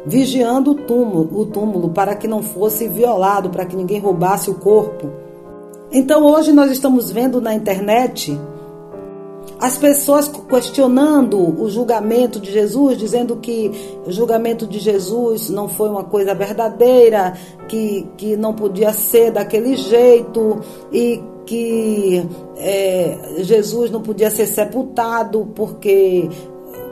[0.05, 4.55] vigiando o túmulo, o túmulo para que não fosse violado, para que ninguém roubasse o
[4.55, 5.28] corpo.
[5.91, 8.39] Então hoje nós estamos vendo na internet
[9.59, 13.71] as pessoas questionando o julgamento de Jesus, dizendo que
[14.05, 17.33] o julgamento de Jesus não foi uma coisa verdadeira,
[17.67, 20.61] que, que não podia ser daquele jeito
[20.93, 22.25] e que
[22.57, 26.29] é, Jesus não podia ser sepultado porque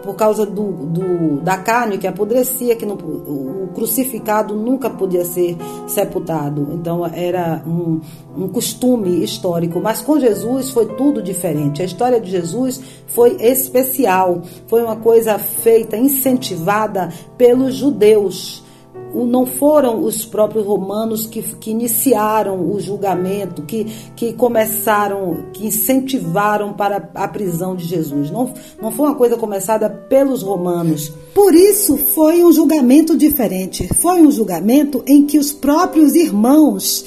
[0.07, 5.57] por causa do, do, da carne que apodrecia, que não, o crucificado nunca podia ser
[5.85, 6.69] sepultado.
[6.71, 7.99] Então era um,
[8.33, 9.81] um costume histórico.
[9.81, 11.81] Mas com Jesus foi tudo diferente.
[11.81, 18.63] A história de Jesus foi especial, foi uma coisa feita, incentivada pelos judeus
[19.25, 26.73] não foram os próprios romanos que, que iniciaram o julgamento, que, que começaram, que incentivaram
[26.73, 28.29] para a prisão de Jesus.
[28.29, 31.11] Não, não foi uma coisa começada pelos romanos.
[31.33, 33.87] Por isso foi um julgamento diferente.
[33.95, 37.05] Foi um julgamento em que os próprios irmãos,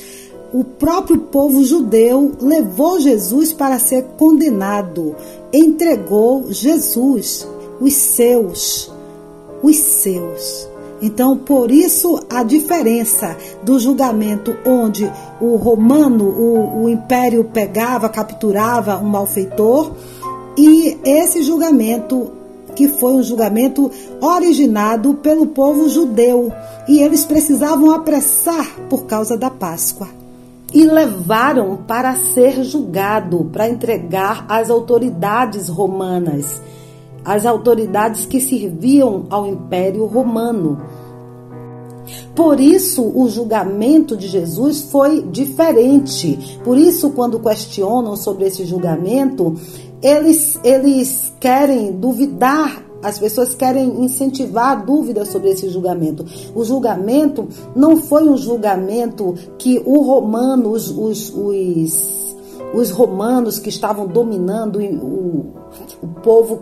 [0.52, 5.14] o próprio povo judeu, levou Jesus para ser condenado,
[5.52, 7.46] entregou Jesus,
[7.80, 8.90] os seus,
[9.62, 10.69] os seus.
[11.03, 18.98] Então, por isso a diferença do julgamento onde o romano, o, o império pegava, capturava
[18.98, 19.92] um malfeitor,
[20.57, 22.32] e esse julgamento
[22.74, 23.90] que foi um julgamento
[24.20, 26.53] originado pelo povo judeu,
[26.86, 30.09] e eles precisavam apressar por causa da Páscoa.
[30.72, 36.61] E levaram para ser julgado, para entregar às autoridades romanas
[37.24, 40.80] as autoridades que serviam ao Império Romano.
[42.34, 46.58] Por isso, o julgamento de Jesus foi diferente.
[46.64, 49.54] Por isso, quando questionam sobre esse julgamento,
[50.02, 56.24] eles, eles querem duvidar as pessoas querem incentivar a dúvida sobre esse julgamento.
[56.54, 62.36] O julgamento não foi um julgamento que o romano, os, os, os,
[62.74, 65.54] os romanos que estavam dominando o,
[66.02, 66.60] o povo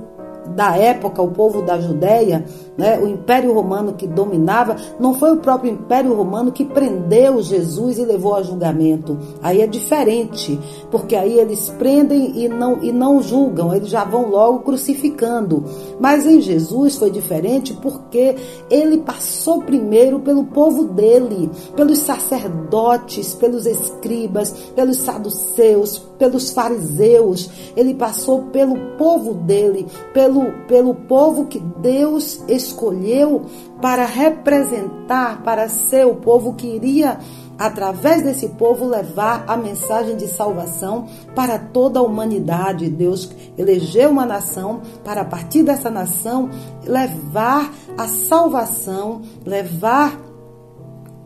[0.54, 2.44] da época, o povo da Judéia,
[2.78, 7.98] né, o Império Romano que dominava, não foi o próprio Império Romano que prendeu Jesus
[7.98, 9.18] e levou a julgamento.
[9.42, 10.58] Aí é diferente,
[10.88, 15.64] porque aí eles prendem e não, e não julgam, eles já vão logo crucificando.
[15.98, 18.36] Mas em Jesus foi diferente porque
[18.70, 27.50] ele passou primeiro pelo povo dele, pelos sacerdotes, pelos escribas, pelos saduceus, pelos fariseus.
[27.76, 32.67] Ele passou pelo povo dele, pelo, pelo povo que Deus escolheu
[33.80, 37.18] para representar, para ser o povo que iria
[37.58, 42.88] através desse povo, levar a mensagem de salvação para toda a humanidade.
[42.88, 46.48] Deus elegeu uma nação para, a partir dessa nação,
[46.84, 50.27] levar a salvação, levar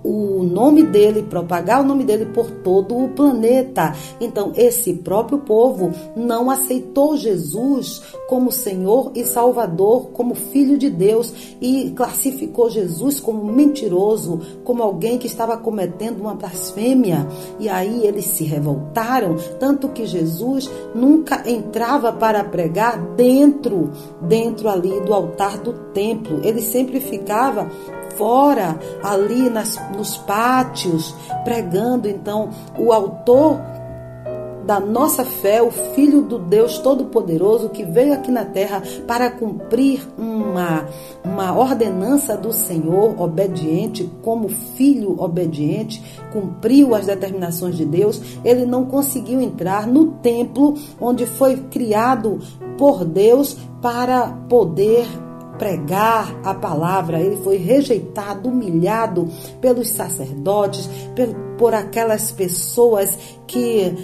[0.05, 3.95] o nome dele, propagar o nome dele por todo o planeta.
[4.21, 11.33] Então, esse próprio povo não aceitou Jesus como Senhor e Salvador, como Filho de Deus
[11.61, 17.27] e classificou Jesus como mentiroso, como alguém que estava cometendo uma blasfêmia.
[17.61, 23.91] E aí eles se revoltaram, tanto que Jesus nunca entrava para pregar dentro,
[24.21, 26.41] dentro ali do altar do templo.
[26.43, 27.71] Ele sempre ficava
[28.17, 32.09] fora, ali nas, nos pátios, pregando.
[32.09, 33.59] Então, o autor
[34.65, 40.07] da nossa fé, o Filho do Deus Todo-Poderoso que veio aqui na terra para cumprir
[40.17, 40.87] uma,
[41.25, 46.03] uma ordenança do Senhor, obediente, como filho obediente,
[46.33, 52.39] cumpriu as determinações de Deus, ele não conseguiu entrar no templo onde foi criado
[52.79, 55.07] por Deus para poder
[55.59, 59.29] pregar a palavra, ele foi rejeitado, humilhado
[59.61, 60.89] pelos sacerdotes,
[61.59, 63.95] por, aquelas pessoas que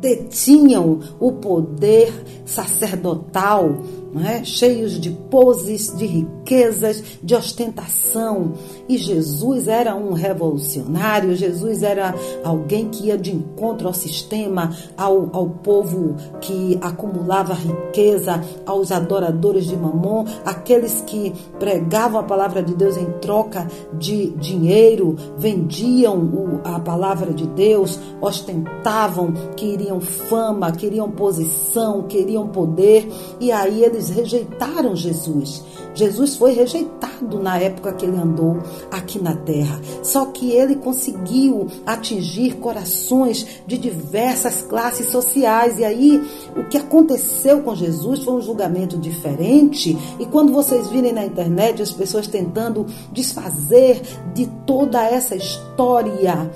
[0.00, 2.12] detinham o poder
[2.44, 3.70] sacerdotal,
[4.16, 4.42] é?
[4.42, 8.54] cheios de poses, de riquezas, de ostentação.
[8.88, 15.28] E Jesus era um revolucionário, Jesus era alguém que ia de encontro ao sistema, ao,
[15.32, 22.74] ao povo que acumulava riqueza, aos adoradores de mamon, aqueles que pregavam a palavra de
[22.74, 31.10] Deus em troca de dinheiro, vendiam o, a palavra de Deus, ostentavam, queriam fama, queriam
[31.10, 33.08] posição, queriam poder,
[33.40, 35.62] e aí eles rejeitaram Jesus.
[35.94, 38.58] Jesus foi rejeitado na época que ele andou
[38.90, 39.80] aqui na terra.
[40.02, 45.78] Só que ele conseguiu atingir corações de diversas classes sociais.
[45.78, 46.22] E aí,
[46.56, 49.98] o que aconteceu com Jesus foi um julgamento diferente.
[50.20, 54.00] E quando vocês virem na internet as pessoas tentando desfazer
[54.32, 56.48] de toda essa história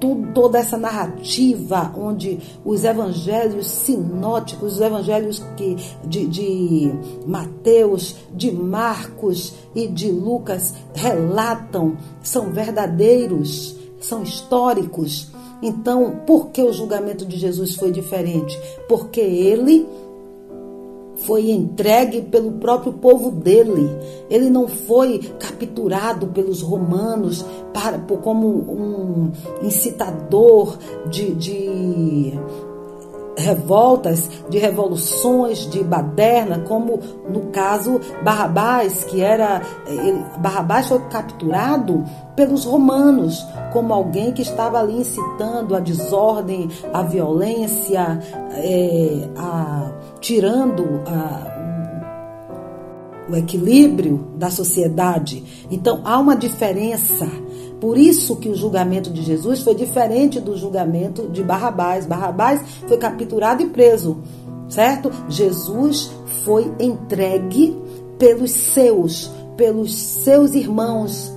[0.00, 6.92] tudo, toda essa narrativa onde os evangelhos sinóticos, os evangelhos que, de, de
[7.26, 15.30] Mateus, de Marcos e de Lucas relatam, são verdadeiros, são históricos.
[15.62, 18.58] Então, por que o julgamento de Jesus foi diferente?
[18.88, 19.86] Porque ele
[21.18, 23.88] foi entregue pelo próprio povo dele.
[24.30, 30.78] Ele não foi capturado pelos romanos para, como um incitador
[31.10, 32.38] de, de
[33.38, 42.04] revoltas, de revoluções, de baderna, como no caso Barrabás, que era ele, Barrabás foi capturado
[42.34, 48.20] pelos romanos como alguém que estava ali incitando a desordem, a violência,
[48.54, 51.56] é, a, tirando a,
[53.30, 55.66] o equilíbrio da sociedade.
[55.70, 57.26] Então há uma diferença
[57.80, 62.06] por isso que o julgamento de Jesus foi diferente do julgamento de Barrabás.
[62.06, 64.18] Barrabás foi capturado e preso,
[64.68, 65.12] certo?
[65.28, 66.10] Jesus
[66.44, 67.76] foi entregue
[68.18, 71.32] pelos seus, pelos seus irmãos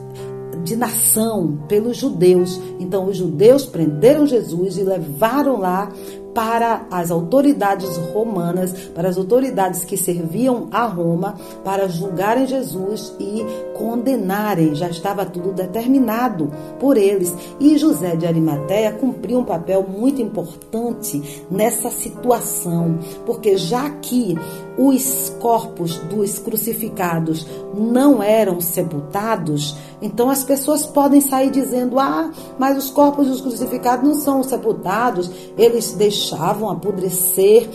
[0.64, 2.60] de nação, pelos judeus.
[2.80, 5.92] Então os judeus prenderam Jesus e levaram lá
[6.34, 13.46] para as autoridades romanas, para as autoridades que serviam a Roma, para julgarem Jesus e
[13.78, 14.76] condenarem.
[14.76, 17.34] Já estava tudo determinado por eles.
[17.60, 24.38] E José de Arimateia cumpriu um papel muito importante nessa situação, porque já que
[24.78, 32.78] os corpos dos crucificados não eram sepultados, então as pessoas podem sair dizendo: ah, mas
[32.78, 35.92] os corpos dos crucificados não são sepultados, eles
[36.22, 37.68] deixavam apodrecer,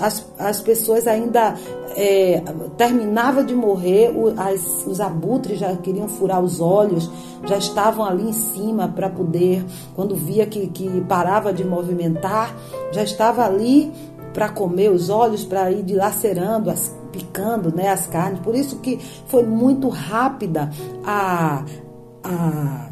[0.00, 1.54] as, as pessoas ainda
[1.96, 2.42] é,
[2.76, 7.10] terminava de morrer, as, os abutres já queriam furar os olhos,
[7.44, 9.64] já estavam ali em cima para poder,
[9.94, 12.54] quando via que, que parava de movimentar,
[12.92, 13.92] já estava ali
[14.32, 18.40] para comer, os olhos para ir dilacerando, as, picando né, as carnes.
[18.40, 20.70] Por isso que foi muito rápida
[21.04, 21.64] a,
[22.22, 22.90] a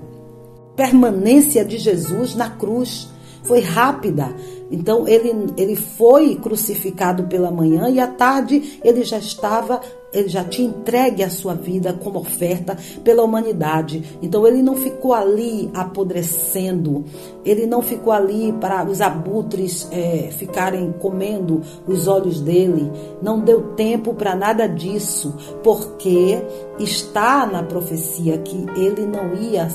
[0.75, 3.14] permanência de Jesus na cruz.
[3.45, 4.35] Foi rápida.
[4.71, 9.81] Então ele, ele foi crucificado pela manhã e à tarde ele já estava
[10.15, 14.19] ele já tinha entregue a sua vida como oferta pela humanidade.
[14.23, 17.05] Então ele não ficou ali apodrecendo,
[17.45, 22.91] ele não ficou ali para os abutres é, ficarem comendo os olhos dele.
[23.21, 26.41] Não deu tempo para nada disso, porque
[26.79, 29.69] está na profecia que ele não ia,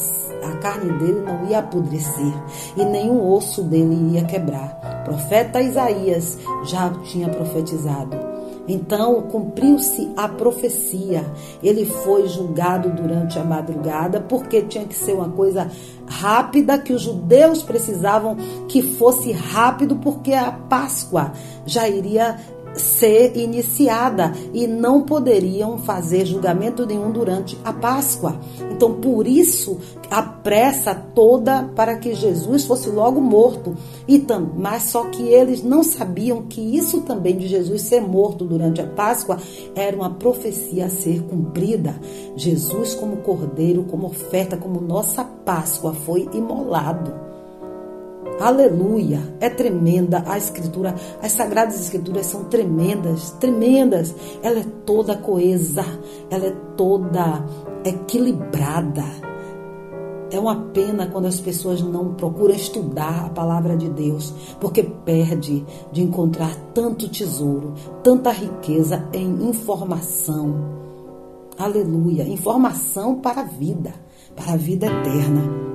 [0.44, 2.34] a carne dele não ia apodrecer
[2.76, 5.02] e nenhum osso dele ia quebrar.
[5.02, 8.29] O profeta Isaías já tinha profetizado.
[8.70, 11.26] Então cumpriu-se a profecia.
[11.63, 15.70] Ele foi julgado durante a madrugada porque tinha que ser uma coisa
[16.07, 21.32] rápida que os judeus precisavam que fosse rápido porque a Páscoa
[21.65, 22.39] já iria
[22.76, 28.39] ser iniciada e não poderiam fazer julgamento nenhum durante a Páscoa.
[28.72, 29.78] Então, por isso,
[30.09, 33.76] a pressa toda para que Jesus fosse logo morto.
[34.07, 38.45] E tam, mas só que eles não sabiam que isso também de Jesus ser morto
[38.45, 39.38] durante a Páscoa
[39.76, 41.99] era uma profecia a ser cumprida.
[42.36, 47.29] Jesus como cordeiro, como oferta, como nossa Páscoa foi imolado.
[48.40, 49.36] Aleluia!
[49.42, 50.96] É tremenda a escritura.
[51.22, 54.16] As sagradas escrituras são tremendas, tremendas.
[54.42, 55.84] Ela é toda coesa,
[56.30, 57.46] ela é toda
[57.84, 59.04] equilibrada.
[60.32, 65.66] É uma pena quando as pessoas não procuram estudar a palavra de Deus, porque perde
[65.92, 67.74] de encontrar tanto tesouro,
[68.04, 70.56] tanta riqueza em informação.
[71.58, 72.24] Aleluia!
[72.24, 73.94] Informação para a vida,
[74.34, 75.68] para a vida eterna.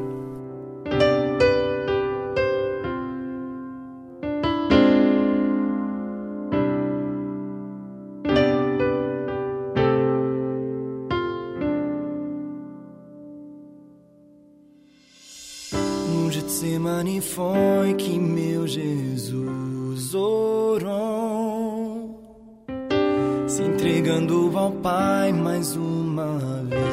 [17.15, 22.19] Getsemane foi que meu Jesus orou,
[23.47, 26.85] se entregando ao Pai mais uma vez.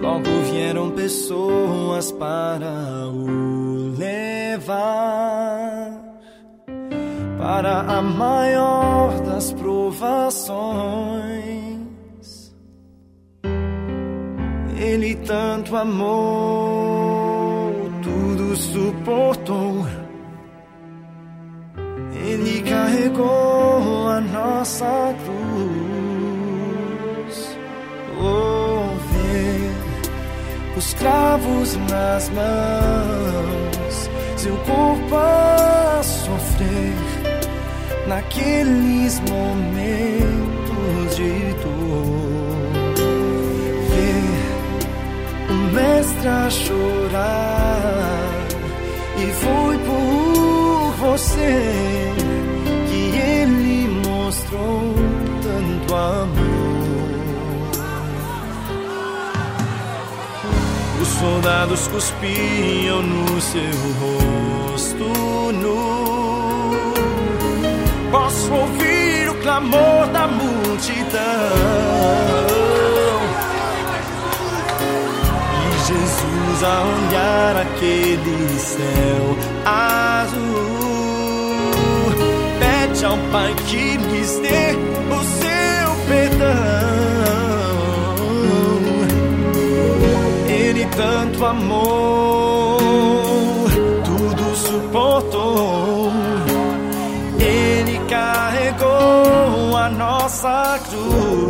[0.00, 4.92] Logo vieram pessoas para o levar
[7.38, 11.41] para a maior das provações.
[14.92, 16.12] Ele tanto amou,
[18.02, 19.86] tudo suportou.
[22.14, 26.36] Ele carregou a nossa cruz.
[28.20, 29.72] Oh, ver
[30.76, 36.98] os cravos nas mãos, seu corpo a sofrer
[38.06, 40.41] naqueles momentos
[45.72, 48.22] mestre a chorar
[49.16, 52.12] e foi por você
[52.88, 54.94] que ele mostrou
[55.42, 56.52] tanto amor.
[61.00, 63.60] Os soldados cuspiam no seu
[64.00, 66.72] rosto nu.
[68.10, 71.22] Posso ouvir o clamor da multidão.
[76.64, 79.36] A olhar aquele céu
[79.66, 80.42] azul
[82.60, 84.76] pede ao Pai que lhes dê
[85.10, 86.46] o seu perdão.
[90.46, 92.78] Ele tanto amou,
[94.04, 96.12] tudo suportou.
[97.40, 101.41] Ele carregou a nossa cruz.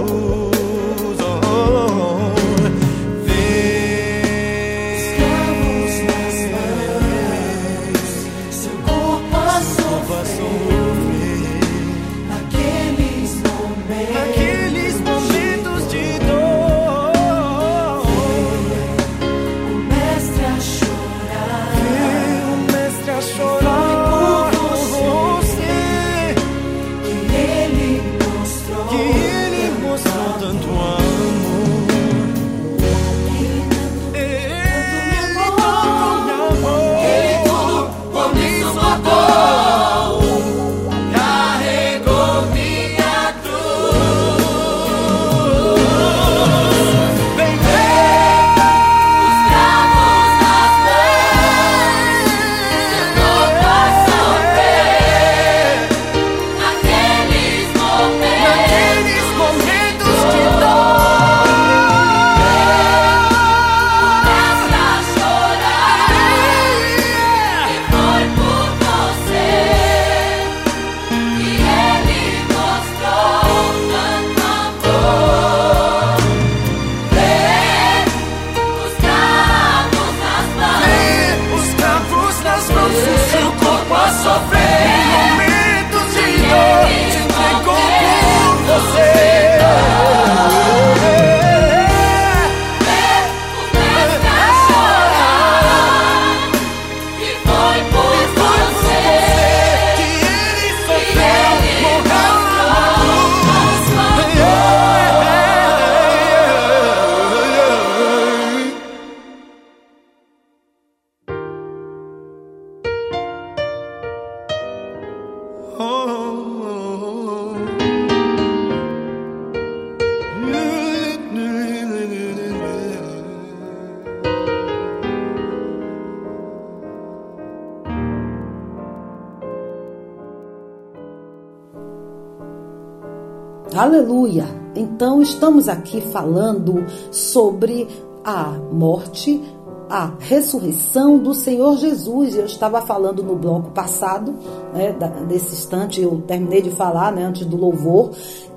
[135.33, 137.89] Estamos aqui falando sobre
[138.24, 139.43] a morte,
[139.89, 142.37] a ressurreição do Senhor Jesus.
[142.37, 144.35] Eu estava falando no bloco passado,
[144.72, 144.95] né,
[145.28, 148.11] nesse instante eu terminei de falar, né, antes do louvor,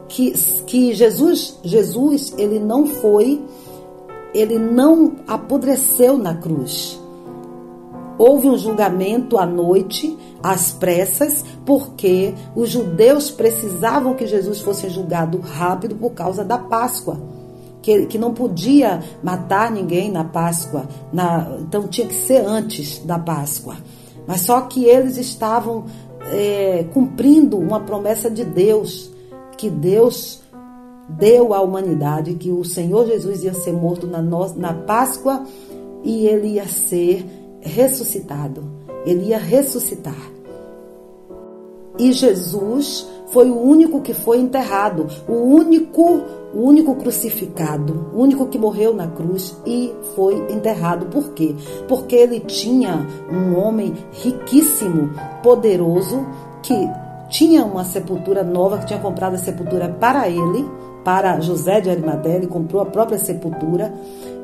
[0.08, 0.32] que,
[0.68, 3.42] que Jesus, Jesus, ele não foi,
[4.34, 7.02] ele não apodreceu na cruz.
[8.18, 15.40] Houve um julgamento à noite, às pressas, porque os judeus precisavam que Jesus fosse julgado
[15.40, 17.20] rápido por causa da Páscoa.
[17.82, 23.18] Que, que não podia matar ninguém na Páscoa, na, então tinha que ser antes da
[23.18, 23.76] Páscoa.
[24.28, 25.86] Mas só que eles estavam
[26.32, 29.12] é, cumprindo uma promessa de Deus,
[29.58, 30.42] que Deus
[31.10, 35.44] deu à humanidade, que o Senhor Jesus ia ser morto na, na Páscoa
[36.04, 37.26] e ele ia ser
[37.62, 38.64] ressuscitado.
[39.06, 40.35] Ele ia ressuscitar.
[41.98, 46.22] E Jesus foi o único que foi enterrado, o único,
[46.54, 51.08] o único crucificado, o único que morreu na cruz e foi enterrado.
[51.08, 51.56] Por quê?
[51.88, 55.10] Porque ele tinha um homem riquíssimo,
[55.42, 56.26] poderoso,
[56.62, 56.90] que
[57.30, 60.66] tinha uma sepultura nova, que tinha comprado a sepultura para ele,
[61.04, 63.94] para José de Arimateia, ele comprou a própria sepultura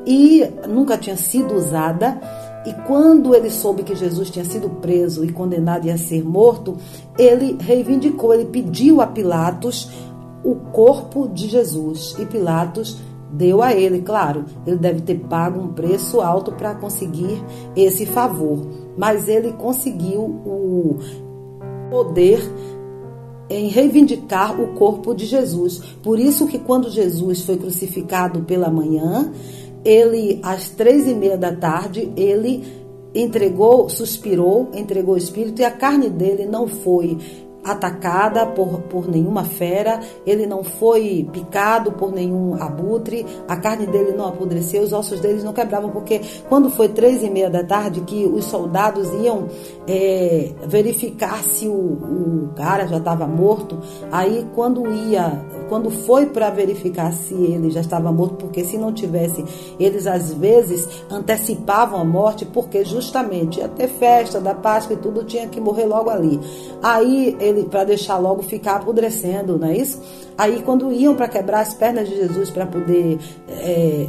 [0.06, 2.20] e nunca tinha sido usada
[2.64, 6.76] e quando ele soube que Jesus tinha sido preso e condenado a ser morto,
[7.18, 9.90] ele reivindicou, ele pediu a Pilatos
[10.44, 12.14] o corpo de Jesus.
[12.18, 12.98] E Pilatos
[13.32, 17.42] deu a ele, claro, ele deve ter pago um preço alto para conseguir
[17.74, 18.60] esse favor,
[18.96, 20.98] mas ele conseguiu o
[21.90, 22.40] poder
[23.50, 25.82] em reivindicar o corpo de Jesus.
[26.02, 29.32] Por isso que quando Jesus foi crucificado pela manhã,
[29.84, 32.64] ele, às três e meia da tarde, ele
[33.14, 37.18] entregou, suspirou, entregou o espírito e a carne dele não foi
[37.64, 44.12] atacada por, por nenhuma fera, ele não foi picado por nenhum abutre, a carne dele
[44.12, 48.00] não apodreceu, os ossos deles não quebravam, porque quando foi três e meia da tarde
[48.00, 49.48] que os soldados iam
[49.86, 53.78] é, verificar se o, o cara já estava morto,
[54.10, 58.92] aí quando ia, quando foi para verificar se ele já estava morto, porque se não
[58.92, 59.44] tivesse,
[59.78, 65.24] eles às vezes antecipavam a morte, porque justamente ia ter festa da Páscoa e tudo
[65.24, 66.40] tinha que morrer logo ali.
[66.82, 70.00] Aí ele para deixar logo ficar apodrecendo, não é isso?
[70.36, 74.06] Aí quando iam para quebrar as pernas de Jesus para poder é,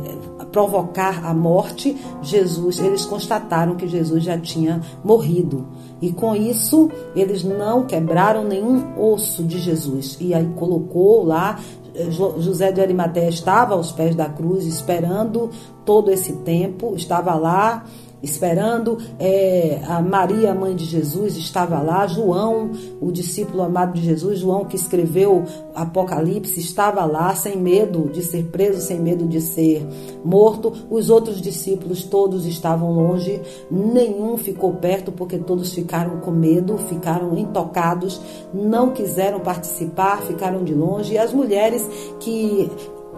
[0.51, 5.67] provocar a morte, Jesus, eles constataram que Jesus já tinha morrido.
[6.01, 10.17] E com isso, eles não quebraram nenhum osso de Jesus.
[10.19, 11.59] E aí colocou lá
[11.95, 15.51] é, José de Arimateia estava aos pés da cruz esperando
[15.85, 17.85] todo esse tempo, estava lá
[18.23, 18.97] esperando.
[19.19, 22.07] É, a Maria, mãe de Jesus, estava lá.
[22.07, 22.71] João,
[23.01, 25.43] o discípulo amado de Jesus, João que escreveu
[25.75, 29.85] Apocalipse, estava lá, sem medo de ser preso, sem medo de ser
[30.23, 30.71] morto.
[30.89, 37.37] Os outros discípulos todos estavam longe, nenhum ficou perto, porque todos ficaram com medo, ficaram
[37.37, 38.21] intocados,
[38.53, 41.13] não quiseram participar, ficaram de longe.
[41.13, 41.85] E as mulheres
[42.21, 42.71] que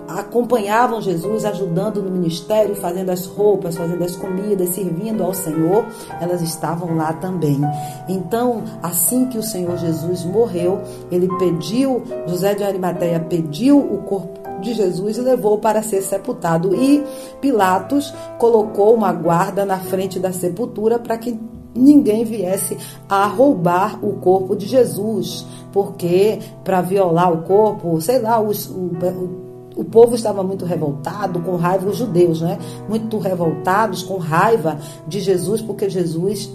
[0.08, 5.86] acompanhavam Jesus, ajudando no ministério, fazendo as roupas, fazendo as comidas, servindo ao Senhor,
[6.22, 7.60] elas estavam lá também.
[8.08, 10.82] Então, assim que o Senhor Jesus morreu,
[11.12, 16.76] ele pediu, José de Arimateia pediu o corpo de Jesus e levou para ser sepultado.
[16.76, 17.03] E
[17.41, 21.38] Pilatos colocou uma guarda na frente da sepultura para que
[21.74, 22.78] ninguém viesse
[23.10, 29.45] a roubar o corpo de Jesus, porque para violar o corpo, sei lá, o, o
[29.76, 32.57] o povo estava muito revoltado, com raiva, os judeus, né?
[32.88, 36.49] Muito revoltados, com raiva de Jesus, porque Jesus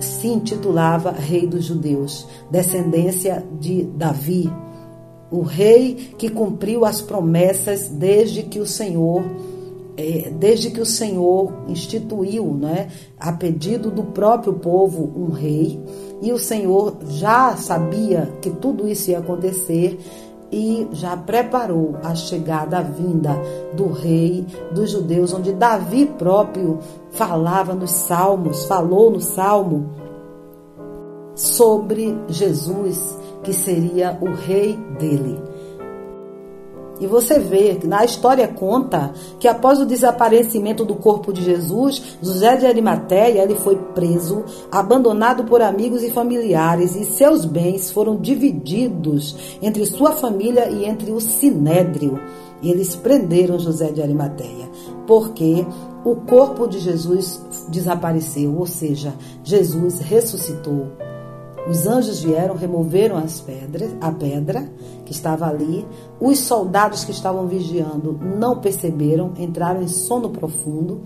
[0.00, 4.52] se intitulava Rei dos Judeus, descendência de Davi,
[5.30, 9.22] o rei que cumpriu as promessas desde que o Senhor
[9.98, 12.86] é, desde que o Senhor instituiu, né,
[13.18, 15.80] a pedido do próprio povo, um rei,
[16.22, 19.98] e o Senhor já sabia que tudo isso ia acontecer,
[20.50, 23.36] e já preparou a chegada, a vinda
[23.74, 26.78] do rei dos judeus, onde Davi próprio
[27.10, 29.90] falava nos salmos, falou no salmo
[31.34, 35.40] sobre Jesus, que seria o rei dele.
[37.00, 42.56] E você vê na história conta que após o desaparecimento do corpo de Jesus, José
[42.56, 49.58] de Arimateia ele foi preso, abandonado por amigos e familiares e seus bens foram divididos
[49.62, 52.20] entre sua família e entre o sinédrio.
[52.60, 54.68] E eles prenderam José de Arimateia,
[55.06, 55.64] porque
[56.04, 59.14] o corpo de Jesus desapareceu, ou seja,
[59.44, 60.88] Jesus ressuscitou.
[61.68, 64.66] Os anjos vieram, removeram as pedras, a pedra
[65.08, 65.86] que estava ali.
[66.20, 71.00] Os soldados que estavam vigiando não perceberam, entraram em sono profundo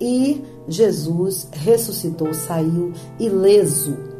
[0.00, 4.12] e Jesus ressuscitou, saiu ileso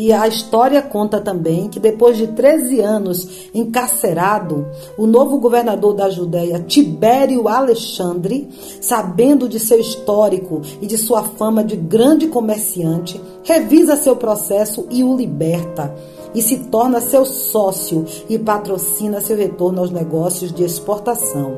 [0.00, 4.64] e a história conta também que depois de 13 anos encarcerado,
[4.96, 8.48] o novo governador da Judéia, Tibério Alexandre,
[8.80, 15.02] sabendo de seu histórico e de sua fama de grande comerciante, revisa seu processo e
[15.02, 15.92] o liberta
[16.34, 21.56] e se torna seu sócio e patrocina seu retorno aos negócios de exportação.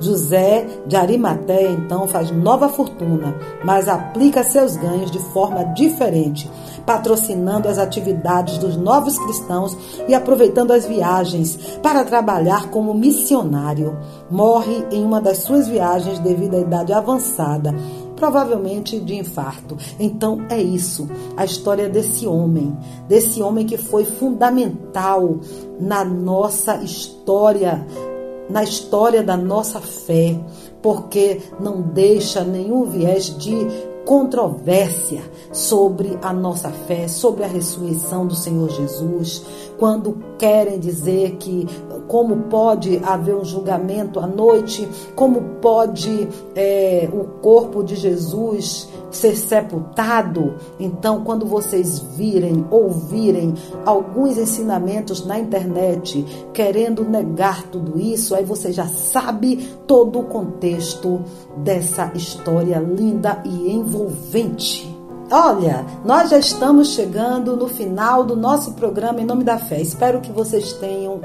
[0.00, 3.34] José de Arimateia então faz nova fortuna,
[3.64, 6.48] mas aplica seus ganhos de forma diferente,
[6.86, 9.76] patrocinando as atividades dos novos cristãos
[10.06, 13.98] e aproveitando as viagens para trabalhar como missionário.
[14.30, 17.74] Morre em uma das suas viagens devido à idade avançada
[18.18, 19.76] provavelmente de infarto.
[19.98, 22.76] Então é isso, a história desse homem,
[23.08, 25.38] desse homem que foi fundamental
[25.80, 27.86] na nossa história
[28.48, 30.34] na história da nossa fé,
[30.80, 33.66] porque não deixa nenhum viés de
[34.08, 35.20] controvérsia
[35.52, 39.44] sobre a nossa fé, sobre a ressurreição do Senhor Jesus,
[39.76, 41.66] quando querem dizer que
[42.06, 46.26] como pode haver um julgamento à noite, como pode
[46.56, 50.54] é, o corpo de Jesus ser sepultado.
[50.78, 53.54] Então, quando vocês virem, ouvirem
[53.84, 61.20] alguns ensinamentos na internet querendo negar tudo isso, aí você já sabe todo o contexto
[61.56, 64.98] dessa história linda e envolvente.
[65.30, 69.78] Olha, nós já estamos chegando no final do nosso programa Em Nome da Fé.
[69.78, 71.20] Espero que vocês tenham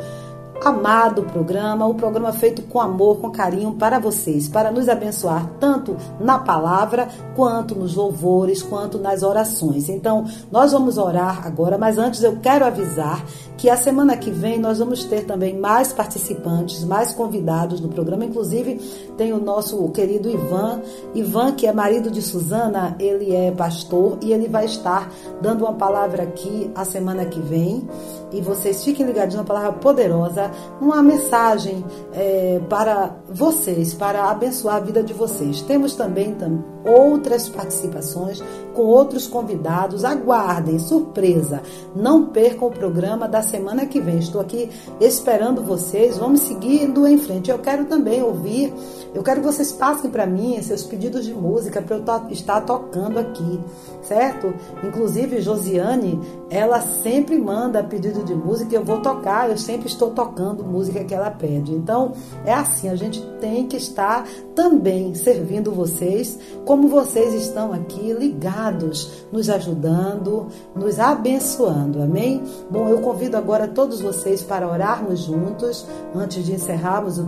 [0.63, 5.95] amado programa, o programa feito com amor, com carinho para vocês, para nos abençoar tanto
[6.19, 9.89] na palavra, quanto nos louvores, quanto nas orações.
[9.89, 13.23] Então, nós vamos orar agora, mas antes eu quero avisar
[13.57, 18.25] que a semana que vem nós vamos ter também mais participantes, mais convidados no programa.
[18.25, 18.75] Inclusive,
[19.17, 20.81] tem o nosso querido Ivan.
[21.13, 25.09] Ivan, que é marido de Suzana, ele é pastor e ele vai estar
[25.41, 27.87] dando uma palavra aqui a semana que vem.
[28.33, 30.51] E vocês fiquem ligados na palavra poderosa,
[30.81, 35.61] uma mensagem é, para vocês, para abençoar a vida de vocês.
[35.61, 38.43] Temos também tam, outras participações
[38.73, 40.03] com outros convidados.
[40.03, 41.61] Aguardem, surpresa.
[41.95, 44.17] Não percam o programa da semana que vem.
[44.17, 44.69] Estou aqui
[44.99, 46.17] esperando vocês.
[46.17, 47.51] Vamos seguindo em frente.
[47.51, 48.73] Eu quero também ouvir,
[49.13, 53.19] eu quero que vocês passem para mim seus pedidos de música para eu estar tocando
[53.19, 53.59] aqui,
[54.01, 54.53] certo?
[54.83, 56.19] Inclusive, Josiane,
[56.49, 57.83] ela sempre manda
[58.23, 59.49] de música eu vou tocar.
[59.49, 61.73] Eu sempre estou tocando música que ela pede.
[61.73, 62.13] Então,
[62.45, 64.25] é assim, a gente tem que estar
[64.55, 72.01] também servindo vocês, como vocês estão aqui ligados, nos ajudando, nos abençoando.
[72.01, 72.41] Amém?
[72.69, 75.85] Bom, eu convido agora todos vocês para orarmos juntos,
[76.15, 77.25] antes de encerrarmos o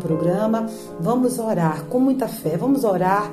[0.00, 0.66] programa.
[0.98, 2.56] Vamos orar com muita fé.
[2.56, 3.32] Vamos orar.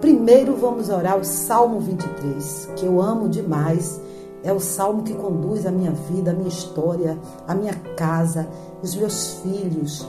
[0.00, 4.00] Primeiro vamos orar o Salmo 23, que eu amo demais.
[4.42, 8.48] É o salmo que conduz a minha vida, a minha história, a minha casa,
[8.82, 10.06] os meus filhos,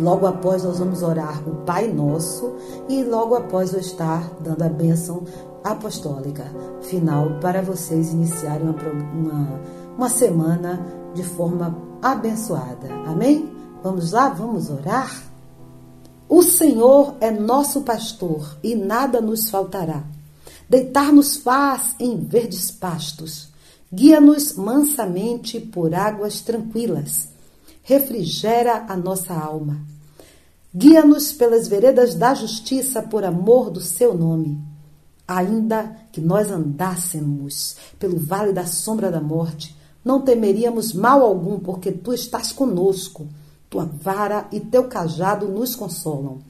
[0.00, 2.54] Logo após nós vamos orar o Pai Nosso
[2.88, 5.24] e logo após eu estar dando a bênção
[5.64, 6.44] apostólica
[6.82, 8.76] final para vocês iniciarem uma,
[9.12, 9.60] uma,
[9.96, 12.88] uma semana de forma abençoada.
[13.06, 13.50] Amém?
[13.82, 15.22] Vamos lá, vamos orar?
[16.28, 20.04] O Senhor é nosso pastor e nada nos faltará.
[20.68, 23.48] Deitar-nos faz em verdes pastos.
[23.92, 27.28] Guia-nos mansamente por águas tranquilas
[27.88, 29.80] refrigera a nossa alma.
[30.74, 34.60] Guia-nos pelas veredas da justiça por amor do seu nome.
[35.26, 39.74] Ainda que nós andássemos pelo vale da sombra da morte,
[40.04, 43.26] não temeríamos mal algum, porque tu estás conosco.
[43.70, 46.40] Tua vara e teu cajado nos consolam.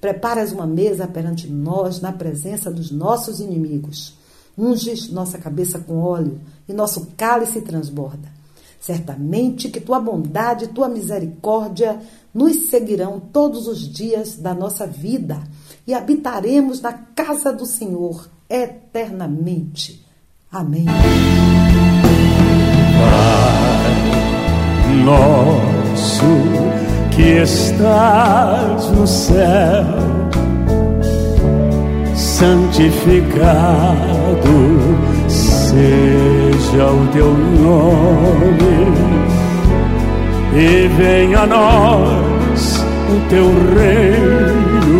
[0.00, 4.16] Preparas uma mesa perante nós na presença dos nossos inimigos.
[4.56, 8.28] Unges nossa cabeça com óleo e nosso cálice transborda.
[8.80, 12.00] Certamente que tua bondade e tua misericórdia
[12.32, 15.42] nos seguirão todos os dias da nossa vida
[15.86, 20.06] e habitaremos na casa do Senhor eternamente.
[20.50, 20.86] Amém.
[22.98, 23.68] Pai
[25.04, 26.47] nosso
[27.18, 29.84] que estás no céu,
[32.14, 33.26] santificado
[35.26, 38.86] seja o teu nome
[40.54, 44.98] e venha a nós o teu reino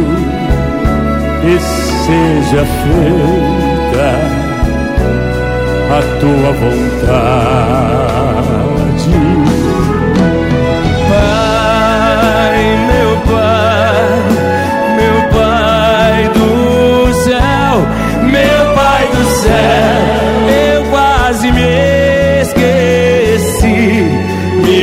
[1.44, 1.58] e
[2.04, 4.08] seja feita
[5.96, 8.17] a tua vontade.
[19.48, 20.00] Céu,
[20.74, 21.68] eu quase me
[22.42, 23.78] esqueci,
[24.64, 24.82] me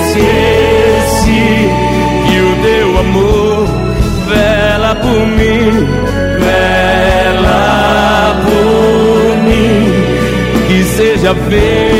[0.00, 1.44] esqueci.
[2.26, 3.66] Que o teu amor
[4.28, 5.66] vela por mim,
[6.44, 7.62] vela
[8.44, 9.76] por mim,
[10.66, 11.97] que seja feito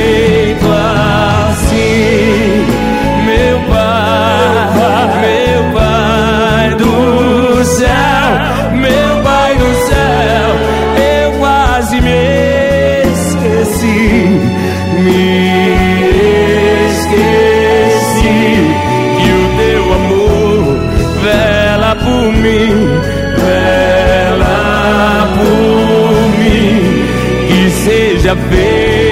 [13.69, 14.31] esqueci,
[15.03, 15.25] me
[16.91, 18.41] esqueci
[19.19, 20.63] que o teu amor
[21.23, 22.75] vela por mim,
[23.37, 24.59] vela
[25.37, 26.77] por mim,
[27.49, 29.08] que seja feito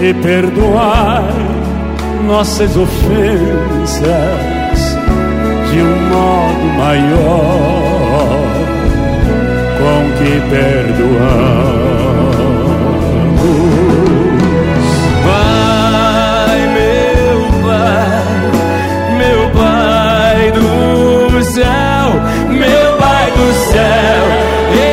[0.01, 1.23] e perdoai
[2.25, 4.05] nossas ofensas
[5.71, 7.65] de um modo maior
[9.77, 11.84] com que perdoamos.
[23.35, 24.23] Do céu,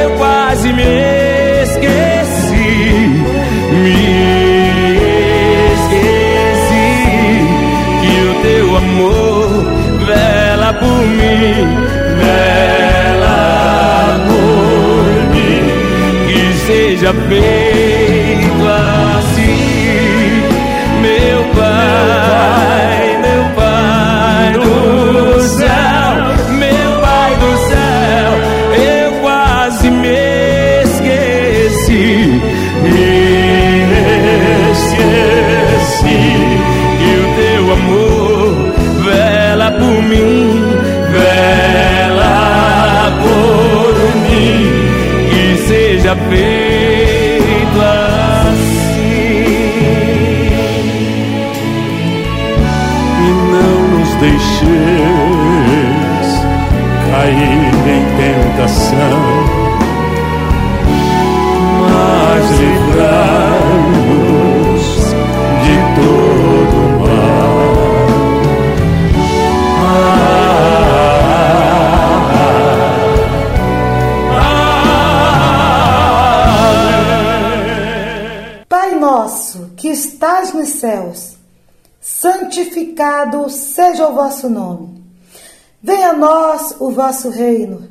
[0.02, 3.23] eu quase me esqueci,
[3.82, 4.02] me
[5.74, 6.89] esqueci
[8.01, 9.48] que o teu amor
[10.06, 11.55] vela por mim,
[12.20, 13.40] vela
[14.27, 15.05] por
[15.35, 15.62] mim,
[16.27, 18.02] que seja feito
[46.12, 48.62] seja feito assim.
[53.18, 54.68] e não nos deixeis
[57.10, 59.20] cair em tentação,
[61.90, 63.32] mas livrai-nos
[82.93, 85.02] santificado seja o vosso nome.
[85.82, 87.89] Venha a nós o vosso reino.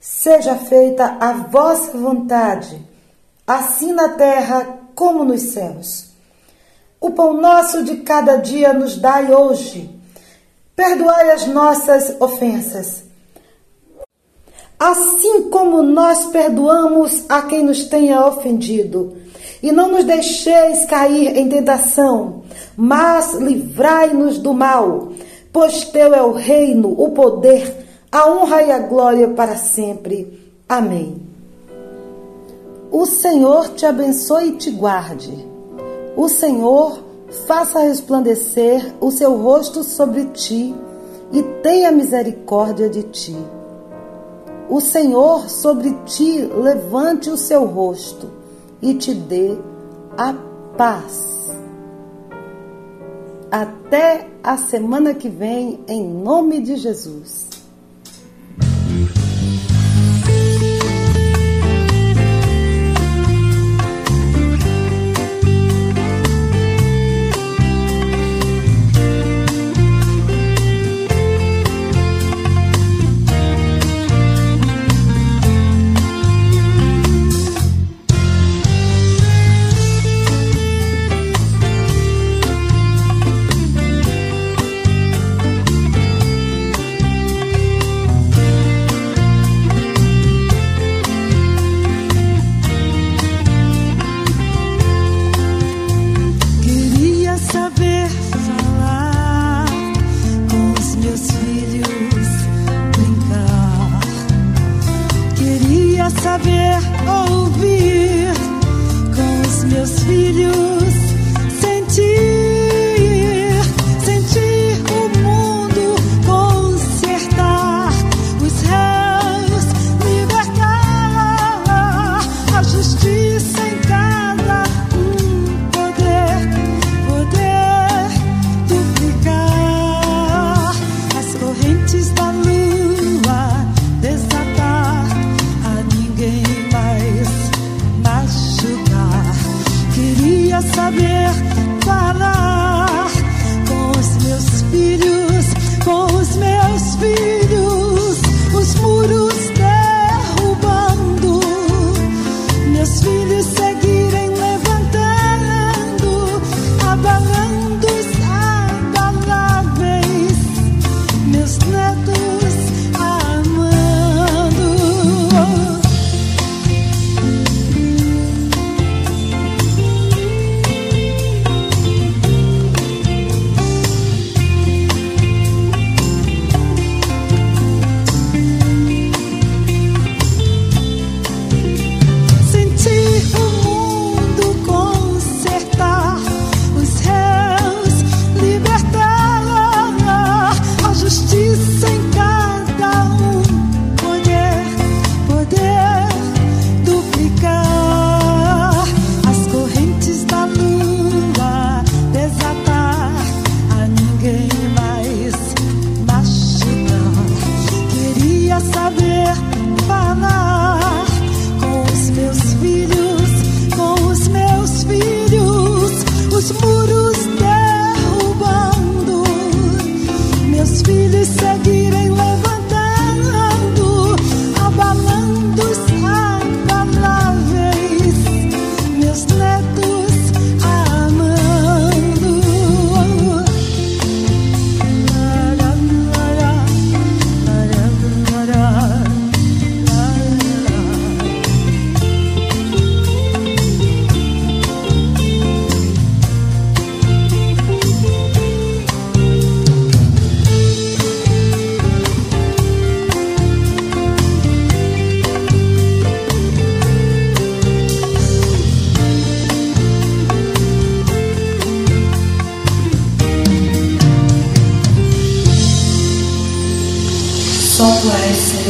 [0.00, 2.80] Seja feita a vossa vontade,
[3.46, 6.08] assim na terra como nos céus.
[7.00, 9.90] O pão nosso de cada dia nos dai hoje.
[10.74, 13.02] Perdoai as nossas ofensas,
[14.78, 19.16] assim como nós perdoamos a quem nos tenha ofendido.
[19.62, 22.42] E não nos deixeis cair em tentação,
[22.76, 25.08] mas livrai-nos do mal,
[25.52, 30.54] pois teu é o reino, o poder, a honra e a glória para sempre.
[30.68, 31.20] Amém.
[32.90, 35.46] O Senhor te abençoe e te guarde.
[36.16, 37.02] O Senhor
[37.46, 40.74] faça resplandecer o seu rosto sobre ti
[41.32, 43.36] e tenha misericórdia de ti.
[44.70, 48.37] O Senhor sobre ti levante o seu rosto
[48.82, 49.56] e te dê
[50.16, 50.34] a
[50.76, 51.48] paz.
[53.50, 57.47] Até a semana que vem, em nome de Jesus.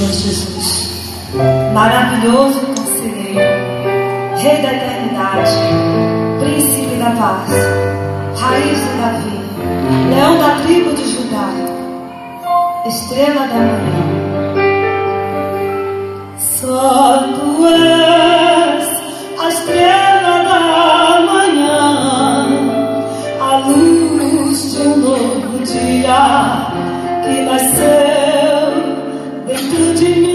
[0.08, 0.88] Senhor Jesus.
[1.74, 3.40] Maravilhoso Conselheiro,
[4.38, 5.52] Rei da Eternidade,
[6.40, 7.50] Príncipe da Paz,
[8.40, 9.38] Raiz de Davi,
[10.10, 11.48] Leão da tribo de Judá,
[12.86, 14.08] Estrela da manhã.
[16.38, 18.84] Só tu és
[19.38, 22.46] a estrela da manhã,
[23.40, 26.67] a luz de um novo dia.
[29.70, 30.27] 这几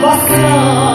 [0.00, 0.91] bakra